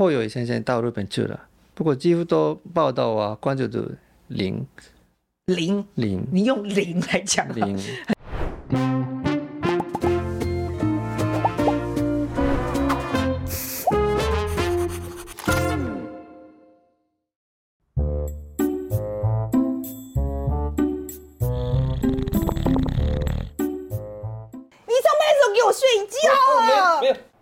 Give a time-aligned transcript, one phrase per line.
[0.00, 1.38] 侯友宜先生到日本去了，
[1.74, 3.86] 不过几乎都报道啊，关注度
[4.28, 4.66] 零。
[5.44, 5.86] 零？
[5.94, 7.78] 零，你用零来讲零。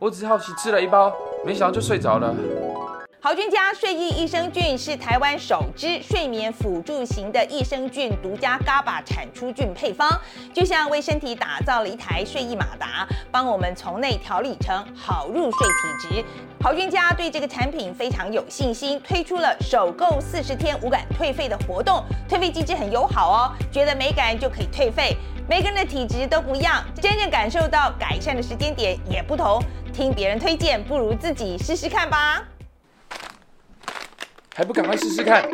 [0.01, 1.15] 我只是好奇吃了一包，
[1.49, 2.37] 没想到就睡着了。
[3.21, 10.09] 豪君家睡意益生菌是台湾首支睡眠辅助型的益生菌独家 GABA 产出菌配方，
[10.55, 16.25] 就像为身体打造了一台睡意马达，帮我们从内调理成好入睡体质。
[16.63, 25.17] 豪君家对这个产品非常有信心，推出了首购四十天无感退费的活动，退费机制很友好哦，觉得没感就可以退费。
[25.49, 29.61] 每个人的体质都不一样，真正感受到改善的时间点也不同。
[29.93, 32.45] 听别人推荐，不如自己试试看吧。
[34.59, 35.49] 还不赶快试试看！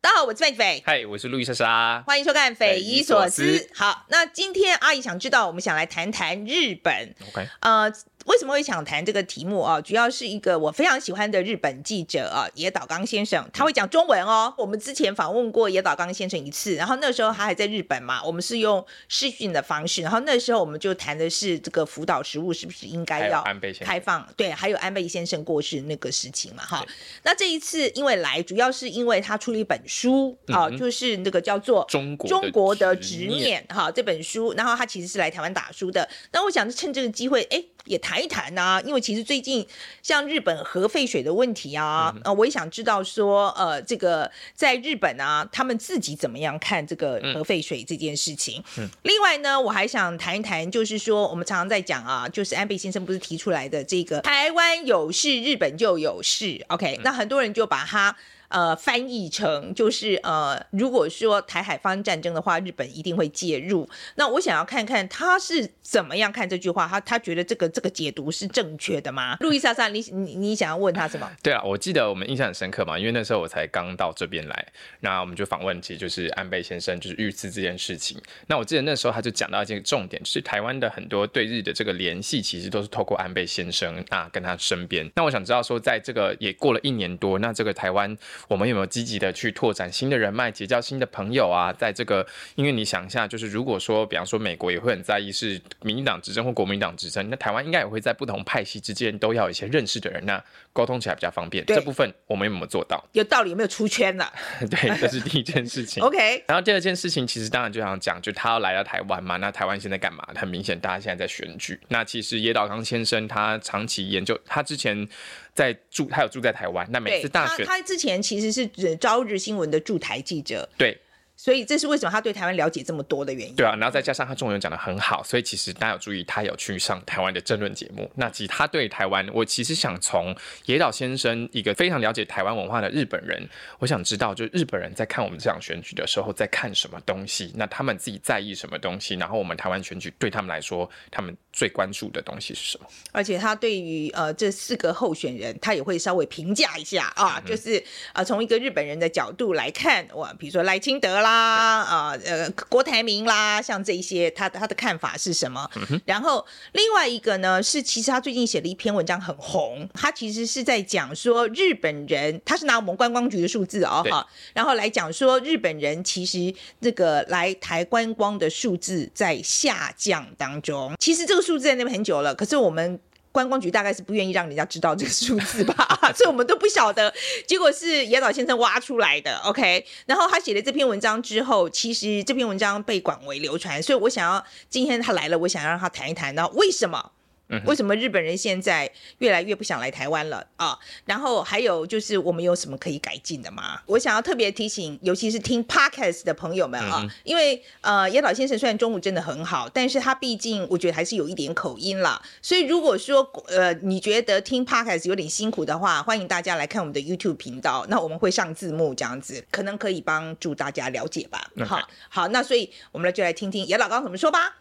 [0.00, 0.82] 大家好，我是范斐。
[0.86, 2.02] 嗨，我是路易莎莎。
[2.06, 3.42] 欢迎收看《匪夷所思》。
[3.74, 7.14] 好，那今天阿姨想知道，我们想来谈谈日本。
[7.28, 7.92] OK，呃。
[8.26, 9.80] 为什么会想谈这个题目啊？
[9.80, 14.52] 主要是一个我非常喜欢的日本记者啊，野岛刚先生，他会讲中文哦。
[14.56, 23.44] 我们之前访问过野岛刚先生一次，然后那时候他还在日本嘛，我们是用视讯的方式，然后那时候我们就谈的是这个福岛食物是不是应该要
[23.80, 24.26] 开放？
[24.36, 26.84] 对，还有安倍先生过世那个事情嘛，哈。
[27.22, 36.08] 那这一次因为来，主要是因为他出了一本书啊，就是那个叫做《中国中国的执念》哈这本书，然后他其实是来台湾打书的。
[36.32, 37.62] 那我想趁这个机会，哎。
[37.84, 39.66] 也谈一谈呐、啊，因为其实最近
[40.02, 48.62] 像日本核废水的问题啊，呃，我也想知道说，呃，这个在日本啊，他们自己怎么样看这个核废水这件事情？
[48.78, 58.16] 嗯，另外呢，我还想谈一谈，就是说我们常常在讲啊，就是安倍先生不是提出来的这个台湾有事，日本就有事，OK，那很多人就把它。
[58.52, 63.88] 呃，翻译成就是呃，如果说台海发生战争的话，日本一定会介入。
[64.16, 69.38] 那我想要看看他是怎么样看这句话，他他觉得这个这个解读是正确的吗？
[69.40, 71.26] 路易莎莎，你你你想要问他什么？
[71.42, 74.66] 对啊，我记得我们印象很深刻嘛，因为那时候我才刚到这边来，
[75.00, 78.20] 那我们就访问，其实就是安倍先生就是遇刺这件事情。
[78.48, 85.10] 那我记得那时候他就讲到一个重点，就是台湾的很多对日的这个联系，其实都是透过安倍先生啊跟他身边。
[85.16, 88.14] 那我想知道说，在这个也过了一年多，那这个台湾。
[88.48, 91.72] 我们有没有积极的去拓展新的人脉，结交新的朋友啊？
[91.72, 100.42] 在这个，因为你想一下，就是如果说，比方说美国也会很在意是民进党执政或国民党执政，那台湾应该也会在不同派系之间都要有一些认识的人，那
[100.72, 101.64] 沟通起来比较方便。
[101.66, 103.02] 这部分我们有没有做到？
[103.12, 104.32] 有道理，有没有出圈了？
[104.70, 106.02] 对，这是第一件事情。
[106.04, 106.44] OK。
[106.46, 110.26] 然后第二件事情，其实当然就想讲，就他要来到台湾嘛，那台湾现在干嘛？
[110.34, 111.78] 很明显，大家现在在选举。
[111.88, 115.08] 那其实野岛刚先生他长期研究，他之前。
[115.54, 116.86] 在住，他有住在台湾。
[116.90, 120.68] 那每次大选，他，他之前其实是朝日新闻的驻台记者。
[120.76, 120.98] 对。
[121.36, 123.54] 所以这是为什么他对台湾了解这么多的原因。
[123.54, 128.10] 对啊，然后再加上他中文讲得很好，所以其实大家有注意，他有去上台湾的政论节目。
[128.14, 130.34] 那其实他对台湾，我其实想从
[130.66, 133.48] 野岛先生一个非常了解台湾文化的日本人，
[133.78, 137.52] 我想知道，就日本人在看我们这场选举的时候，在看什么东西？
[137.56, 139.14] 那他们自己在意什么东西？
[139.14, 142.86] 然后我们台湾选举对他们来说，他们最关注的东西是什么？
[143.10, 147.82] 而且他对于呃这四个候选人，他也会稍微评价一下啊，就是
[148.12, 151.32] 呃从一个日本人的角度来看，哇，比如说赖清德啦。
[151.32, 155.68] 啊啊呃，郭台铭啦，像这一些，他他的看法是什么？
[155.76, 173.00] 嗯、然后另外一个呢，是其实他最近写了一篇文章很红，他其实是在讲说日本人，他是拿我们观光局的数字哦哈，然后来讲说日本人其实这个来台观光的数字在下降当中，其实这个数字在那边很久了，可是我们。
[173.32, 177.12] 观光局大概是不愿意让人家知道这个数字吧， 所以我们都不晓得。
[177.46, 179.84] 结果是野岛先生挖出来的，OK。
[180.06, 187.12] 然后他写了这篇文章之后，其实这篇文章被广为流传，所以我想要今天他来了，我想要让他谈一谈，然后为什么
[187.52, 190.76] 嗯，为什么日本人现在越来越不想来台湾了啊？
[191.04, 193.80] 然后还有就是我们有什么可以改进的吗？
[193.86, 202.20] 我想要特别提醒，尤其是听 Podcast 的朋友们啊，嗯、因为呃，野老先生虽然中午真的很好，但是他毕竟我觉得还是有一点口音啦。
[202.40, 211.50] 所以如果说呃你觉得听 Podcast 有点辛苦的话，欢迎大家来看我们的 YouTube 频道，那我们会上字幕这样子，可能可以帮助大家了解吧。
[211.66, 214.56] 好，好，那所以我们来就来听听野老刚怎么说吧。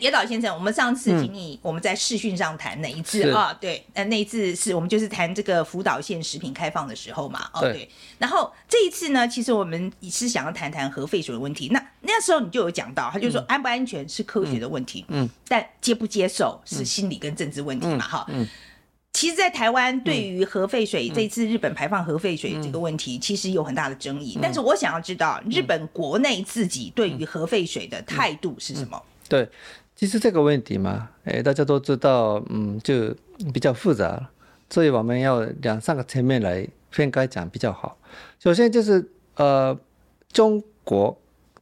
[0.00, 3.56] 野岛先生，我们上次请你我们在视讯上谈哪一次啊？
[3.60, 7.48] 对，呃，那一次是我们就是谈这个福岛县食品开放的时候嘛。
[7.52, 7.72] 哦，对。
[7.72, 11.68] 对然后这一次呢，其实我们是想要谈谈核废水的问题。
[11.68, 18.42] 那那时候你就有讲到，他就说安不安全是科学的问题，嗯，但接不接受是心理跟政治问题嘛，哈、嗯。
[18.42, 18.48] 嗯。
[19.12, 24.34] 其实，在台湾对于核废水、嗯、这次日本排放核废水这个问题，其实有很大的争议。
[24.34, 29.00] 嗯、但是我想要知道，日本国内自己对于核废水的态度是什么？
[29.28, 29.48] 对。
[29.96, 33.14] 其实这个问题嘛，哎，大家都知道，嗯，就
[33.52, 34.28] 比较复杂，
[34.68, 37.96] 所以我们要两三个层面来分开讲比较好。
[38.40, 39.78] 首先就是，呃，
[40.32, 41.16] 中国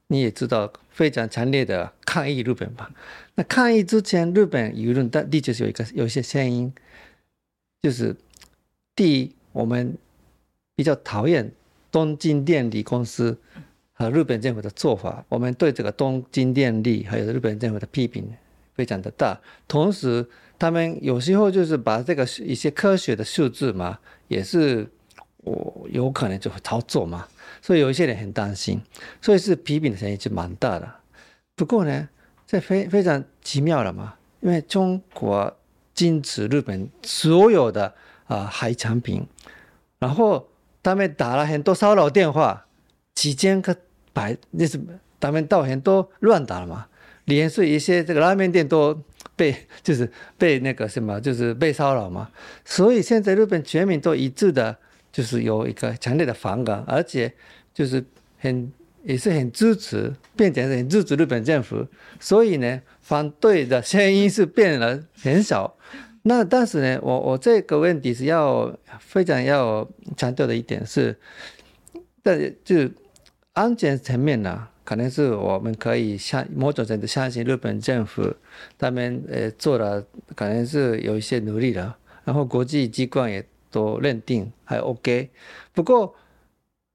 [0.06, 2.90] 你也知道非常强烈的抗议日本吧？
[3.34, 6.72] 那抗议之前，日本舆论的的确是有一个有一些声音，
[7.82, 8.16] 就是
[8.96, 9.96] 第一，我们
[10.74, 11.52] 比较讨厌
[11.90, 13.38] 东京电力公司。
[14.10, 18.26] 日本政府的做法，我们对这个东京电力还有日本政府的批评
[18.74, 19.38] 非常的大。
[19.68, 20.26] 同时，
[20.58, 24.90] 他们有时候就是把这个一些科学的数字嘛，也是
[25.38, 27.26] 我有可能就会操作嘛，
[27.60, 28.80] 所以有一些人很担心，
[29.20, 30.90] 所以是批评的声音就蛮大的。
[31.54, 32.08] 不过呢，
[32.46, 35.54] 这非非常奇妙了嘛，因为中国
[35.94, 37.94] 禁止日本所有的
[38.26, 39.26] 啊、海产品，
[39.98, 40.48] 然后
[40.82, 42.66] 他们打了很多骚扰电话。
[43.14, 43.76] 几千个
[44.12, 44.80] 白，那是
[45.18, 46.86] 他们到很多乱打了嘛，
[47.26, 49.00] 连续一些这个拉面店都
[49.36, 52.28] 被 就是被那个什么，就是被骚扰嘛。
[52.64, 54.76] 所以现在日本全民都一致的，
[55.12, 57.32] 就是有一个强烈的反感，而且
[57.72, 58.04] 就是
[58.38, 58.72] 很
[59.04, 61.86] 也是很支持，并且是很支持日本政府。
[62.18, 65.76] 所以呢，反对的声音是变了很少。
[66.22, 71.16] 那但是呢，我我这个问题是要非常要强调的一点是，
[72.22, 72.90] 但就。
[73.54, 78.34] 安全层面呢、可能是我们可以相某种程度相信日本政府，
[78.78, 80.02] 他们呃做了，
[80.34, 85.28] 可能是有一些努力了，然后国际机关也都认定还 OK。
[85.74, 86.14] 不过，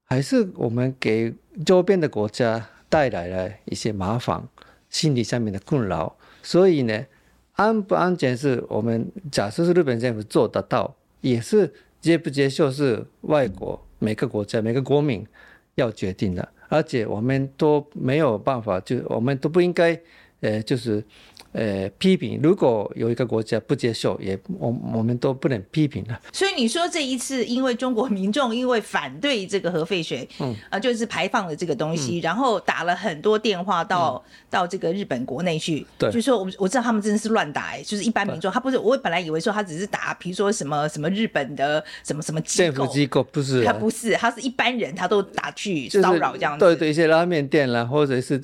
[0.06, 1.32] 还是我们给
[1.64, 4.42] 周边的国家带来了一些麻烦，
[4.90, 6.16] 心理上面的困扰。
[6.42, 7.06] 所以呢，
[7.52, 15.24] 安不安全是我们假设是日本政府做得到，也是接不接受是外国每个国家每个国民。
[15.78, 19.98] 要决定的，而且我们都没有办法，就我们都不应该，
[20.40, 21.02] 呃，就是。
[21.52, 26.20] 呃，批评如果有一个国家不接受，也我我们都不能批评了。
[26.32, 48.40] 所以你说这一次，因为中国民众因为反对这个核废水，嗯，啊、呃，就是排放的这个东西，嗯、然后打了很多电话到、嗯、到这个日本国内去，对，就说我我知道他们真的是乱打、欸，就是一般民众，他不是，我本来以为说他只是打，比如说什么什么日本的什么什么机构，政府机构不是、啊，他不是，他是一般人，他都打去骚扰这样子，就是、对对，一些拉面店啦，或者是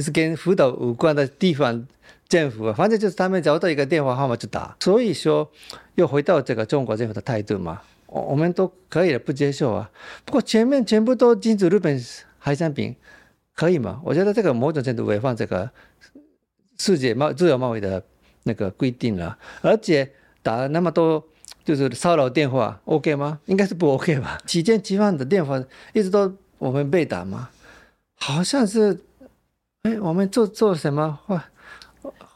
[0.00, 1.86] 是跟福岛无关的地方。
[2.28, 5.50] 政府，反正就是他们找到一个电话号码就打，所以说
[5.94, 9.90] 又回到这个中国政府的态度嘛，我我们都可以不接受啊。
[10.26, 11.98] 不过前面全部都禁止日本
[12.38, 12.94] 海产品，
[13.54, 14.02] 可以吗？
[14.04, 15.70] 我觉得这个某种程度违反这个
[16.78, 18.04] 世界贸自由贸易的
[18.42, 20.10] 那个规定了，而且
[20.42, 21.24] 打了那么多
[21.64, 23.40] 就是骚扰电话，OK 吗？
[23.46, 24.38] 应该是不 OK 吧？
[24.44, 27.48] 几千几万的电话一直都我们被打吗？
[28.16, 29.00] 好像是，
[29.82, 31.42] 哎，我们做做什么坏？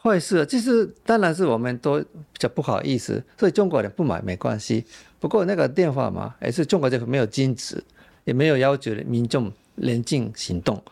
[0.03, 4.85] 坏事，其实当然是我们都比较不好意思，所以中国人不买没关系。
[5.21, 7.83] 不过那个电话嘛，也是中国政府没有禁止，
[8.25, 10.83] 也没有要求民众冷静行动，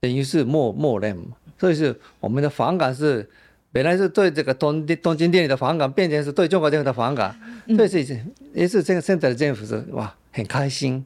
[0.00, 1.16] 等于是默默认。
[1.58, 3.26] 所以是我们的反感是
[3.72, 7.34] 本来是对这个东东京电力的反感，变成是对中国政府的反感。
[7.74, 8.20] 所以是
[8.52, 11.02] 也是这个现在的政府是哇很开心。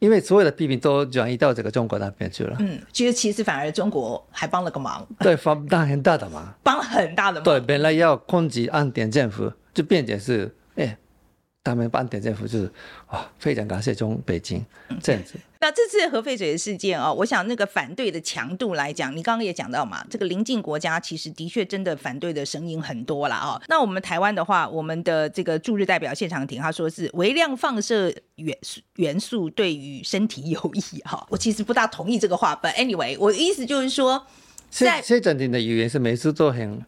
[0.00, 2.56] 因为所有的批评都转移到这个中国那边去了。
[2.58, 5.06] 嗯，其实其实反而中国还帮了个忙。
[5.20, 6.52] 对，帮了很大的忙。
[6.62, 7.44] 帮了很大的忙。
[7.44, 10.50] 对，本来要攻击安田政府，就变成是，哎，
[11.62, 12.72] 他们半点政府就是，
[13.10, 14.64] 哇，非常感谢中北京
[15.02, 15.32] 这样子。
[15.36, 23.62] 嗯那这次核废水的事件啊、哦，我想那个反对的强度来讲，你刚刚也讲到嘛，这个邻近国家其实的确真的反对的声音很多了啊、哦。
[23.68, 28.56] 那我们台湾的话，我们的这个驻日代表谢长廷他说是微量放射元
[28.96, 34.26] 元素对于身体有益哈、哦， 我其实不大同意这个话，but anyway，我的意思就是说，
[34.70, 36.82] 在谢长廷的语言是每次都很。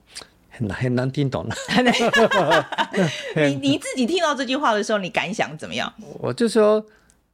[0.69, 1.55] 很很难听懂了。
[3.37, 5.93] 你你自己听到这句话的时候，你感想怎么样？
[6.21, 6.85] 我就说，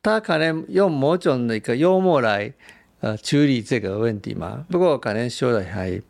[0.02, 2.52] 他可能用某种那个幽默来
[3.00, 4.64] 呃处理这个问题嘛。
[4.70, 6.00] 不过可能说的还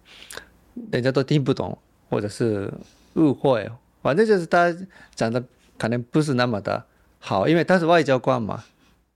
[0.93, 1.77] 人家都听不懂，
[2.11, 2.73] 或者是
[3.15, 3.71] 误会。
[4.03, 4.75] 反正就是他
[5.15, 5.43] 讲的
[5.77, 6.85] 可能不是那么的
[7.19, 8.65] 好，因为他是外交官嘛，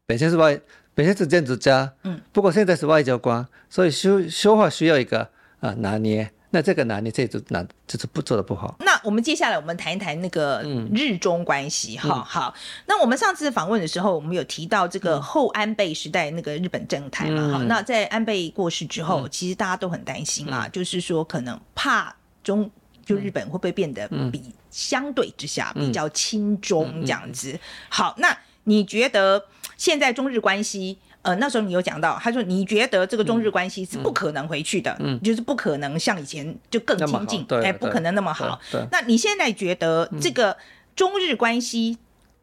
[0.07, 0.61] 本身是外，
[0.95, 5.21] 本身是政治家，嗯，不过现在是外交官，所以说说话需要一个
[5.61, 6.31] 啊、呃、拿捏。
[6.55, 8.77] 那这个呢，你这就拿就是不做的不好。
[8.81, 10.63] 那我们接下来我们谈一谈那个
[10.95, 12.25] 日中关系哈、嗯。
[12.25, 12.55] 好，
[12.87, 17.53] 那我们上次访问的时候，我们有提到这个后安倍时代那个日本政坛嘛。
[17.53, 22.71] 哈、嗯，那在安倍过世之后，嗯、其实大家都很担心啊、嗯，就是说可能怕中
[23.03, 27.59] 就日本会不会变得比相对之下比较亲中这样子。
[27.89, 29.43] 好，那你觉得
[29.79, 30.99] 现在中日关系？
[31.23, 38.61] 呃，那时候你有讲到，他说你觉得这个中日关系是不可能回去的，嗯，就是不可能像以前就更亲近，哎、欸，不可能那么好。
[38.91, 40.57] 那你现在觉得这个
[40.97, 41.97] 中日关系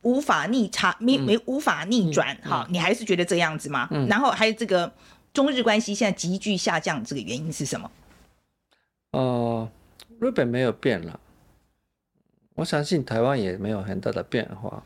[0.03, 3.89] 无法逆差，没、嗯、没无法逆转，哈、嗯，你还是觉得这样子吗？
[3.91, 4.89] 嗯、然后还有这个
[5.33, 7.91] 中日关系现在急剧下降，这个原因是什么？
[9.11, 9.69] 哦、
[10.21, 11.19] 呃，日本没有变了，
[12.55, 14.81] 我相信台湾也没有很大的变化，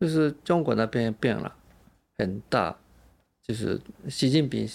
[0.00, 1.52] 就是中国那边变了
[2.16, 2.74] 很大。
[3.46, 4.66] 就是习近平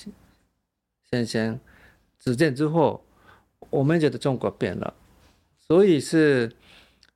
[1.11, 1.59] 先生
[2.17, 3.03] 执政之后，
[3.69, 4.93] 我们觉得中国变了，
[5.59, 6.49] 所以是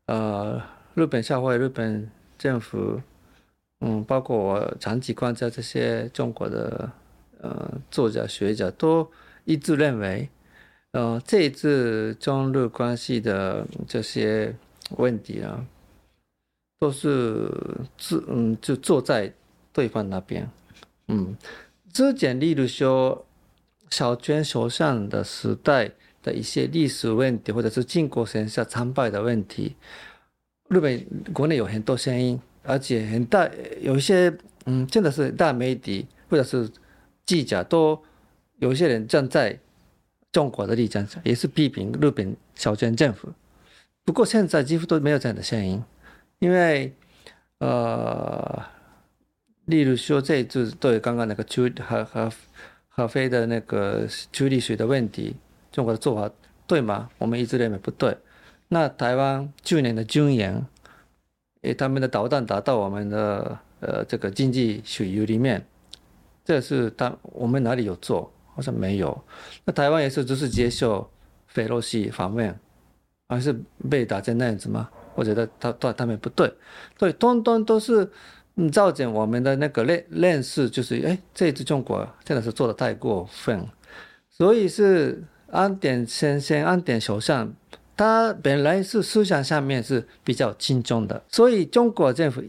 [0.07, 0.62] 呃
[0.95, 3.01] 日本社会、日本政府，
[3.79, 6.91] 嗯，包括我长期观察这些中国的
[7.39, 9.09] 呃作家学者都
[9.45, 10.27] 一致认为，
[10.91, 14.53] 呃这一次中日关系的这些
[14.97, 15.65] 问题啊，
[16.79, 17.50] 都是
[17.97, 19.33] 自嗯就坐在
[19.71, 20.50] 对方那边。
[21.07, 21.38] 嗯，
[21.93, 23.25] 之前例如说
[23.91, 25.91] 小泉首相的时代
[26.24, 29.75] 的一些历史问题，或者是靖国神社参拜的问题，
[30.69, 33.47] 日本国内有很多声音，而且很大
[33.79, 34.35] 有一些
[34.65, 36.67] 嗯，真的是大媒体或者是
[37.25, 38.01] 记者都
[38.57, 39.59] 有一些人站在
[40.31, 43.29] 中国的立场上，也是批评日本小泉政府。
[44.03, 45.83] 不过现在几乎都没有这样的声音，
[46.39, 46.91] 因为
[47.59, 48.74] 呃。
[49.65, 52.31] 例如说，这一次对刚刚那个处核核
[52.88, 55.36] 核废的那个处理水的问题，
[55.72, 56.31] 中国的做法
[56.67, 57.10] 对吗？
[57.17, 58.15] 我们一直认为不对。
[58.67, 60.63] 那台湾去年的军演，
[61.62, 65.65] 诶，他们的导弹打到我们的呃这个经济水域里面，
[66.43, 68.31] 这是他我们哪里有做？
[68.53, 69.19] 好像没有。
[69.65, 71.10] 那台湾也是只是接受
[71.48, 72.55] 菲洛西访问，
[73.27, 73.51] 还是
[73.89, 74.89] 被打成那样子吗？
[75.15, 76.53] 我觉得他他他们不对，
[77.00, 78.12] 对，通通都是。
[78.57, 83.67] 嗯，造成我们的那个认认识就是，哎，这次中国真的是做的太过分，
[84.29, 87.53] 所以是安典先生、安田首相，
[87.97, 92.41] 他本来是思想上面是比较亲中的，所以中国政府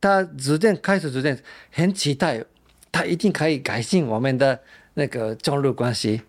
[0.00, 1.38] 他逐渐开始逐渐，
[1.70, 2.42] 很期待
[2.90, 4.58] 他一定可以改进我们的
[4.94, 6.22] 那个中日关系，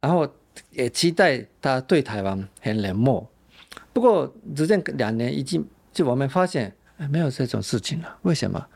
[0.00, 0.26] 然后
[0.70, 3.28] 也期待他对台湾很冷漠。
[3.92, 6.74] 不过逐渐两年已经，就我们发现。
[7.10, 8.66] 没有这种事情了，为什么？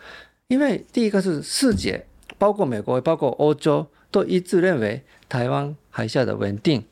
[0.49, 2.05] 因为第一个是世界，
[2.37, 6.85] 包括美国，包括欧洲，都一致认为台湾海峡的稳定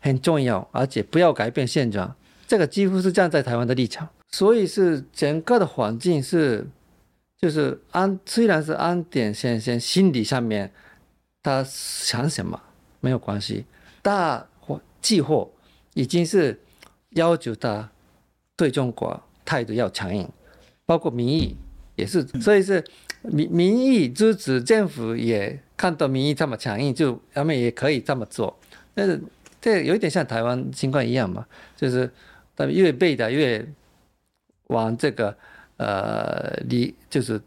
[0.00, 2.14] 很重要，而且不要改变现状。
[2.46, 6.66] 这个几乎是站在台湾的立场，所以是整个的环境是，
[7.38, 10.72] 就是安，虽然是安点先生心理上面
[11.42, 12.60] 他想什么
[13.00, 13.64] 没有关系，
[14.00, 15.46] 大或计划
[15.94, 16.60] 已经是
[17.10, 17.90] 要求他
[18.56, 20.28] 对中国态度要强硬。
[20.92, 21.56] 包括民意
[21.96, 22.84] 也是，所以是
[23.22, 28.54] 民民意支持政府，也看到民意这么强硬，就他们也可以这么做。
[28.92, 29.18] 但是
[29.58, 32.12] 这有一点像台湾情况一样嘛，就是
[32.54, 33.66] 他们越背的越
[34.66, 35.34] 往这个
[35.78, 37.40] 呃离，就是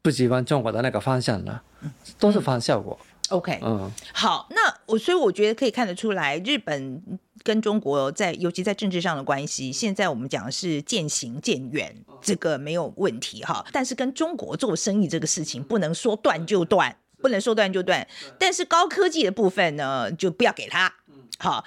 [0.00, 1.60] 不喜欢中国的那个方向了，
[2.20, 2.96] 都是反效果。
[3.30, 7.02] OK，嗯，好，那我所以我觉得可以看得出来，日本
[7.44, 13.64] 跟中国在尤其在政治上的关系，现在我们讲的是渐行渐远，这个没有问题哈。
[13.70, 18.08] 但是跟中国做生意这个事情，不能说断就断，不能说断就断。
[18.38, 20.94] 但是高科技的部分呢，就不要给他，
[21.38, 21.64] 好。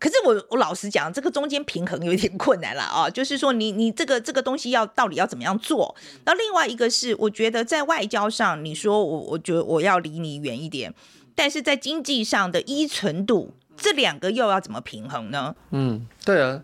[0.00, 5.94] 可是我我老实讲，这个中间平衡有点困难了啊，就是说你你这个这个东西要到底要怎么样做？
[6.24, 10.92] 那另外一个是，我觉得在外交上，你说我我觉得我要离你远一点，
[11.36, 15.54] 但是在经济上的依存度，这两个又要怎么平衡呢？
[15.70, 16.62] 嗯，对啊，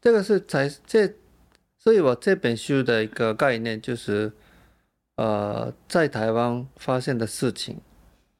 [0.00, 1.14] 这个是才这，
[1.78, 4.32] 所以我这本书的一个概念就是，
[5.16, 7.78] 呃，在台湾发生的事情，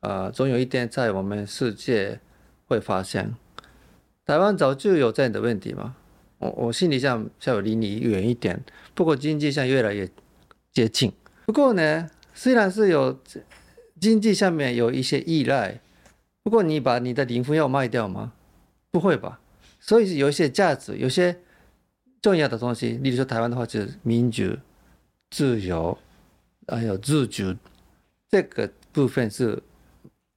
[0.01, 2.21] 呃，总有一天在我们世界
[2.67, 3.35] 会发生。
[4.25, 5.97] 台湾早就有这样的问题嘛，
[6.39, 8.63] 我我心理上稍微离你远一点，
[8.95, 10.09] 不过经济上越来越
[10.73, 11.13] 接近。
[11.47, 13.19] 不过呢，虽然是有
[14.01, 15.81] 经济上面有一些依赖，
[16.43, 18.33] 不过你把你的灵魂要卖掉吗？
[18.91, 19.41] 不会吧。
[19.79, 21.39] 所以有一些价值，有些
[22.21, 24.57] 重要的东西，例如说台湾的话就是民主、
[25.31, 25.97] 自由，
[26.69, 27.55] 还有自主，
[28.29, 29.63] 这个部分是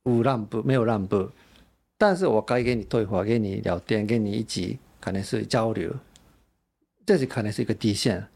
[0.04, 1.30] 无让步，没有让步。
[1.98, 5.94] 但是我该跟你对话，跟你聊天，跟你一起可能是交流，
[7.06, 8.28] 这是可能是一个底线。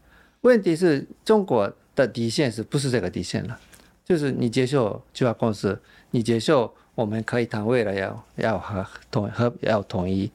[0.42, 3.58] 问题是中国的底线是不是这个底线了？
[4.04, 5.80] 就是你接受计划公司，
[6.12, 10.28] 你接受我们可以谈未来要要和统和要统一。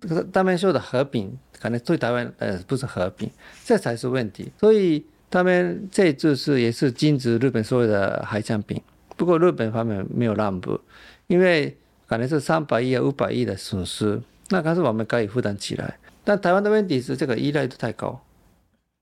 [0.00, 1.30] 可是他们说的和平，
[1.60, 3.30] 可能对台湾呃不是和平，
[3.66, 4.50] 这才是问题。
[4.58, 8.80] 所以他们这次是也是禁止日本所有的海产品。
[9.14, 10.80] 不过日本方面没有让步，
[11.26, 11.76] 因为
[12.06, 15.98] 可能是三百亿啊五百亿的损失，那可是我们可以负担起来。
[16.24, 18.18] 但台湾的问题是这个依赖度太高，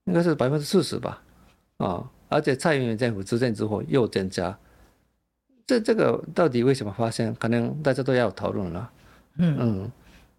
[0.06, 1.22] 应该是百分之四十吧，
[1.76, 4.58] 啊、而且蔡英文政府执政之后又增加，
[5.68, 7.32] 这这个到底为什么发生？
[7.36, 8.90] 可能大家都要讨论了，
[9.36, 9.92] 嗯嗯。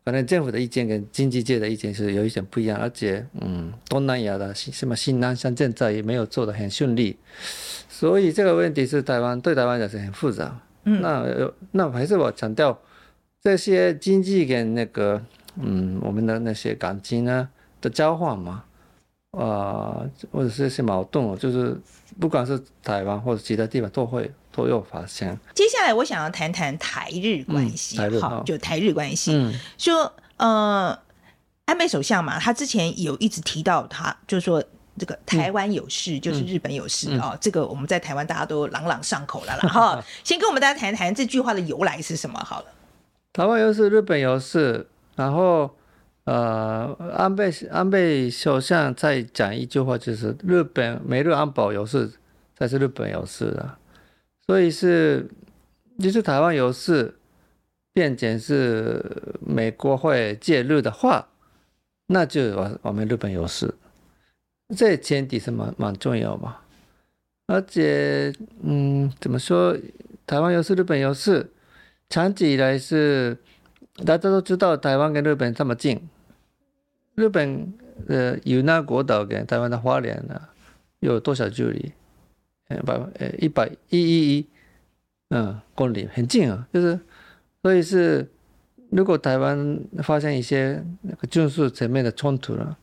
[0.05, 7.15] 可能政府的意见跟经济界的意见是有一点不一样，而且，嗯，东南亚的什么新南向建设也没有做得很顺利，
[7.87, 10.59] 所以这个问题是台湾对台湾也是很复杂。
[10.85, 12.75] 嗯，那那还是我强调，
[13.43, 15.21] 这些经济跟那个，
[15.61, 17.47] 嗯，我们的那些感情呢
[17.79, 18.63] 的交换嘛，
[19.31, 21.77] 啊、呃，或者是一些矛盾，就是
[22.19, 24.31] 不管是台湾或者其他地方都会。
[24.59, 25.37] 都有发现。
[25.53, 29.33] 接下来我想要谈谈台日关系，嗯、好，就台日关系。
[29.33, 30.97] 嗯、说呃，
[31.65, 34.63] 安倍首相嘛，他之前有一直提到他，就是说
[34.97, 37.37] 这个台湾有事，嗯、就是日本有事啊、嗯哦。
[37.39, 39.67] 这个我们在台湾大家都朗朗上口了啦。
[39.69, 42.37] 哈，先跟我们大家谈谈这句话的由来是什么？
[42.39, 42.65] 好了，
[43.33, 44.87] 台湾有事，日本有事。
[45.15, 45.75] 然后
[46.25, 52.11] 呃，安倍安倍首相再讲一句话，就是日本美日安保有事，
[52.57, 53.78] 才是日本有事啊。
[54.49, 55.29] 所以是，
[55.99, 57.13] 就是台湾有事，
[57.93, 61.27] 变成是美国会介入的话，
[62.07, 63.75] 那就我我们日本有事，
[64.75, 66.61] 这前提是蛮蛮重要嘛。
[67.45, 69.77] 而且，嗯，怎么说？
[70.25, 71.51] 台湾有事，日本有事，
[72.09, 73.37] 长期以来是
[73.97, 76.09] 大家都知道，台湾跟日本这么近，
[77.13, 77.71] 日本
[78.07, 80.41] 呃有那国岛跟台湾的花莲呢，
[81.01, 81.91] 有多少距离？
[82.77, 84.45] 百呃一百一一一
[85.29, 86.99] 嗯公里很近啊，就是
[87.63, 88.27] 所以是
[88.91, 92.77] 如果台湾发生一些那个军事层面的冲突了，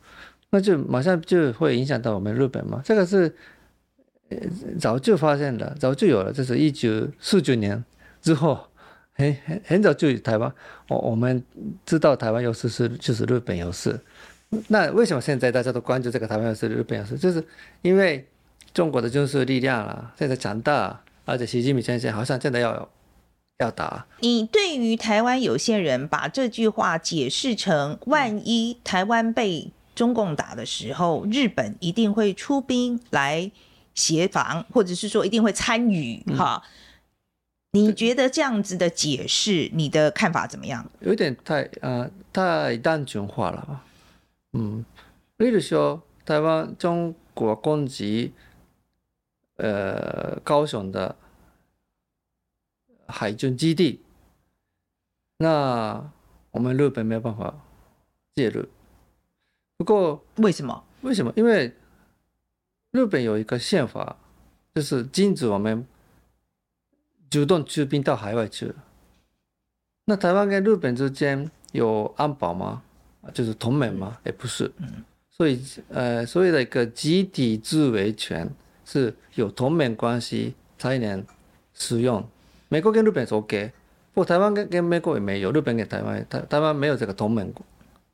[0.51, 2.81] 那就马上就会影响到我们日本嘛。
[2.85, 3.33] 这个是
[4.29, 4.39] 呃
[4.79, 7.85] 早就发现了，早就有了，这是一九四九年
[8.21, 8.59] 之后
[9.13, 10.53] 很很很早就有台湾，
[10.89, 11.43] 我我们
[11.85, 13.99] 知道台湾有事是就是日本有事。
[14.69, 17.17] 那为什么现在大家都关注这个台湾有事日本有事？
[17.17, 17.45] 就是
[17.83, 18.27] 因为。
[18.77, 22.87] 中国的军事力量啊，现在强大，而且习近平先生好像真的要
[23.57, 24.07] 要打。
[24.21, 33.51] 你对于台湾有些人把这句话解释成，万一台湾被中共打的时候，日本一定会出兵来
[33.95, 36.63] 协防，或者是说一定会参与，嗯、哈？
[37.73, 40.87] 你觉得这样子的解释，你的看法怎么样？
[41.01, 43.83] 有点太呃太单纯化了吧。
[44.53, 44.85] 嗯，
[45.39, 48.35] 例如说台湾中国攻击。
[49.57, 51.17] 呃，高雄的
[53.07, 54.03] 海军基地，
[55.39, 56.13] 那
[56.51, 57.55] 我们日本没有办法
[58.35, 58.67] 介入。
[59.79, 60.85] 不过为什么？
[61.01, 61.33] 为什么？
[61.37, 61.75] 因为
[62.91, 64.17] 日本有一个宪法，
[64.75, 65.87] 就是禁止我们
[67.31, 68.75] 主动出兵到海外去。
[70.05, 72.83] 那台湾跟日本之间有安保吗？
[73.33, 74.19] 就是同盟吗？
[74.25, 74.71] 也不是。
[75.31, 78.51] 所以，呃，所谓的一个集体自卫权。
[78.87, 81.23] 是有同盟关系才能
[81.75, 82.27] 使用。
[82.69, 83.73] 美国跟日本是 OK，
[84.15, 87.53] 不过台湾跟跟美国也没有，日本跟台湾台台湾没有这个同盟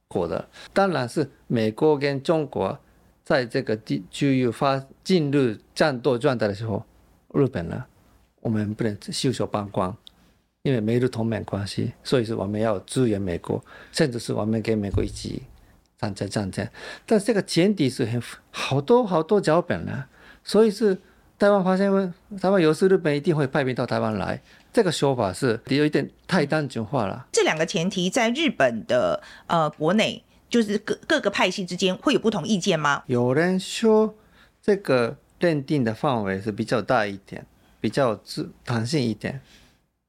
[0.09, 0.49] 国的。
[0.73, 2.79] 当然是美国跟中国
[3.23, 6.85] 在这个地区域发进入战斗状态的时候，
[7.33, 7.85] 日本呢，
[8.41, 9.95] 我们不能袖手旁观，
[10.63, 15.43] 因为没有同盟关系，所以是我们要支援美国，甚至是我们跟美国一起
[15.99, 16.67] 参加战争。
[17.07, 20.07] 但这个前提是很好多好多脚本呢。
[20.45, 20.97] 所以是
[21.39, 24.41] 台湾发现问，台湾有事，日本一定会派兵到台湾来。
[24.73, 27.27] 这个说法是有一点太单纯化了。
[27.33, 33.03] 这两个前提在日本的呃国内，就是各各个派系之间会有不同意见吗？
[33.07, 34.15] 有人说
[34.63, 37.45] 这个认定的范围是比较大一点，
[37.81, 39.41] 比较自弹性一点。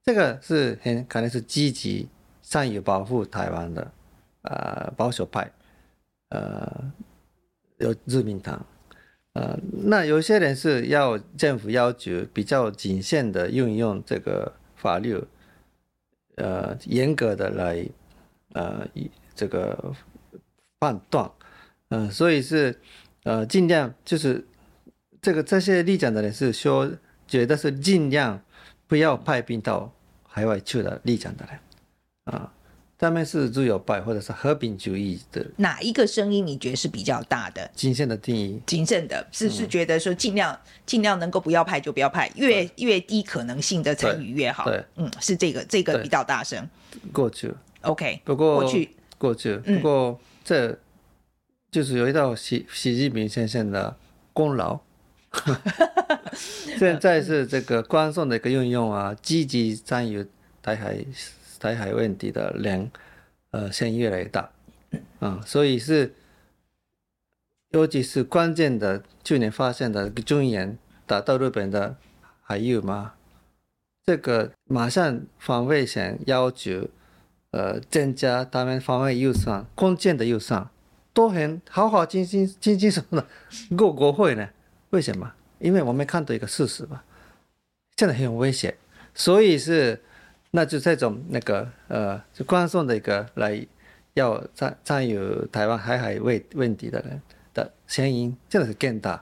[0.02, 2.08] 这个是很可能是积极
[2.40, 3.92] 善于保护台湾的
[4.42, 5.50] 呃保守派。
[6.30, 6.92] 呃
[7.78, 8.64] 有日明堂，
[9.34, 15.20] 呃，那有些人是要政府要求比较谨慎的运用这个法律，
[16.36, 17.84] 呃，严格的来
[18.52, 18.86] 呃
[19.34, 19.92] 这个
[20.78, 21.28] 判断，
[21.88, 22.78] 嗯、呃，所以是
[23.24, 24.46] 呃尽量就是
[25.20, 26.88] 这个这些立场的人是说
[27.26, 28.40] 觉得是尽量
[28.86, 29.92] 不要派兵到
[30.22, 31.58] 海外去的立场的人
[32.36, 32.53] 啊。
[32.96, 37.68] 他们是自由派或者是和平主义的，哪一个声音你觉得是比较大的？
[37.74, 44.64] 谨慎的定义，谨慎的是是觉得说尽量尽、嗯、量能够不要派就不要派，越越低可能性的参与越好。
[44.64, 46.66] 对，嗯，是这个这个比较大声。
[47.12, 47.52] 过去
[47.82, 50.78] ，OK，不过过去过去，不过这
[51.72, 53.96] 就是有一道习习近平先生的
[54.32, 54.78] 功劳。
[56.78, 60.24] 现在是这个观众的一个运用啊，积极参与
[60.62, 61.04] 台海。
[61.64, 62.90] 台海问题的量，
[63.50, 64.42] 呃，现在越来越大，
[65.18, 66.12] 啊、嗯，所以是，
[67.70, 71.96] 尤其是关键的去年发现的军演打到日本的
[72.42, 73.14] 海域嘛，
[74.04, 76.86] 这个马上防卫线要求，
[77.52, 80.68] 呃，增加他们防卫预算，空前的预算，
[81.14, 83.26] 都很好好轻轻轻轻松松的
[83.74, 84.50] 过国会呢？
[84.90, 85.32] 为什么？
[85.60, 87.04] 因为我们看到一个事实吧，
[87.96, 88.76] 现在很危险，
[89.14, 90.02] 所以是。
[90.56, 93.60] 那就这种那个呃，就关送的一个来
[94.12, 97.20] 要占占有台湾海海问问题的人
[97.52, 99.20] 的声音，真的是更大。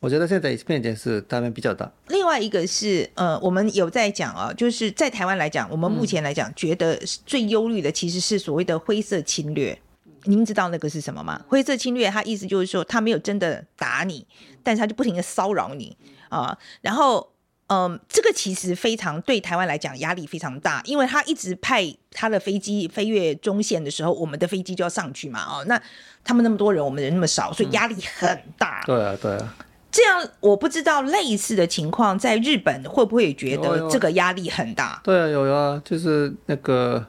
[0.00, 1.88] 我觉得现在变点是他们比较大。
[2.08, 9.78] 另外一个是呃，我们有在讲啊，就是在台湾来讲，我们目前来讲、觉得最忧虑的其实是所谓的灰色侵略。
[10.24, 11.40] 您知道那个是什么吗？
[11.46, 14.26] 灰色侵略，它意思就是说他没有真的打你，
[14.64, 15.96] 但是他就不停的骚扰你
[16.28, 17.28] 啊，然后。
[17.68, 25.42] 嗯，这个其实非常对台湾来讲压力非常大，因为他一直派他的飞机飞越中线的时候，我们的飞机就要上去嘛。
[25.42, 25.80] 哦，那
[26.22, 28.82] 他们那么多人，我们人那么少，所以压力很大。
[28.82, 29.56] 嗯、对啊，对啊。
[29.90, 35.00] 这样我不知道类似的情况在日本会不会觉得这个压力很大？
[35.02, 37.06] 对啊，有啊，就是那个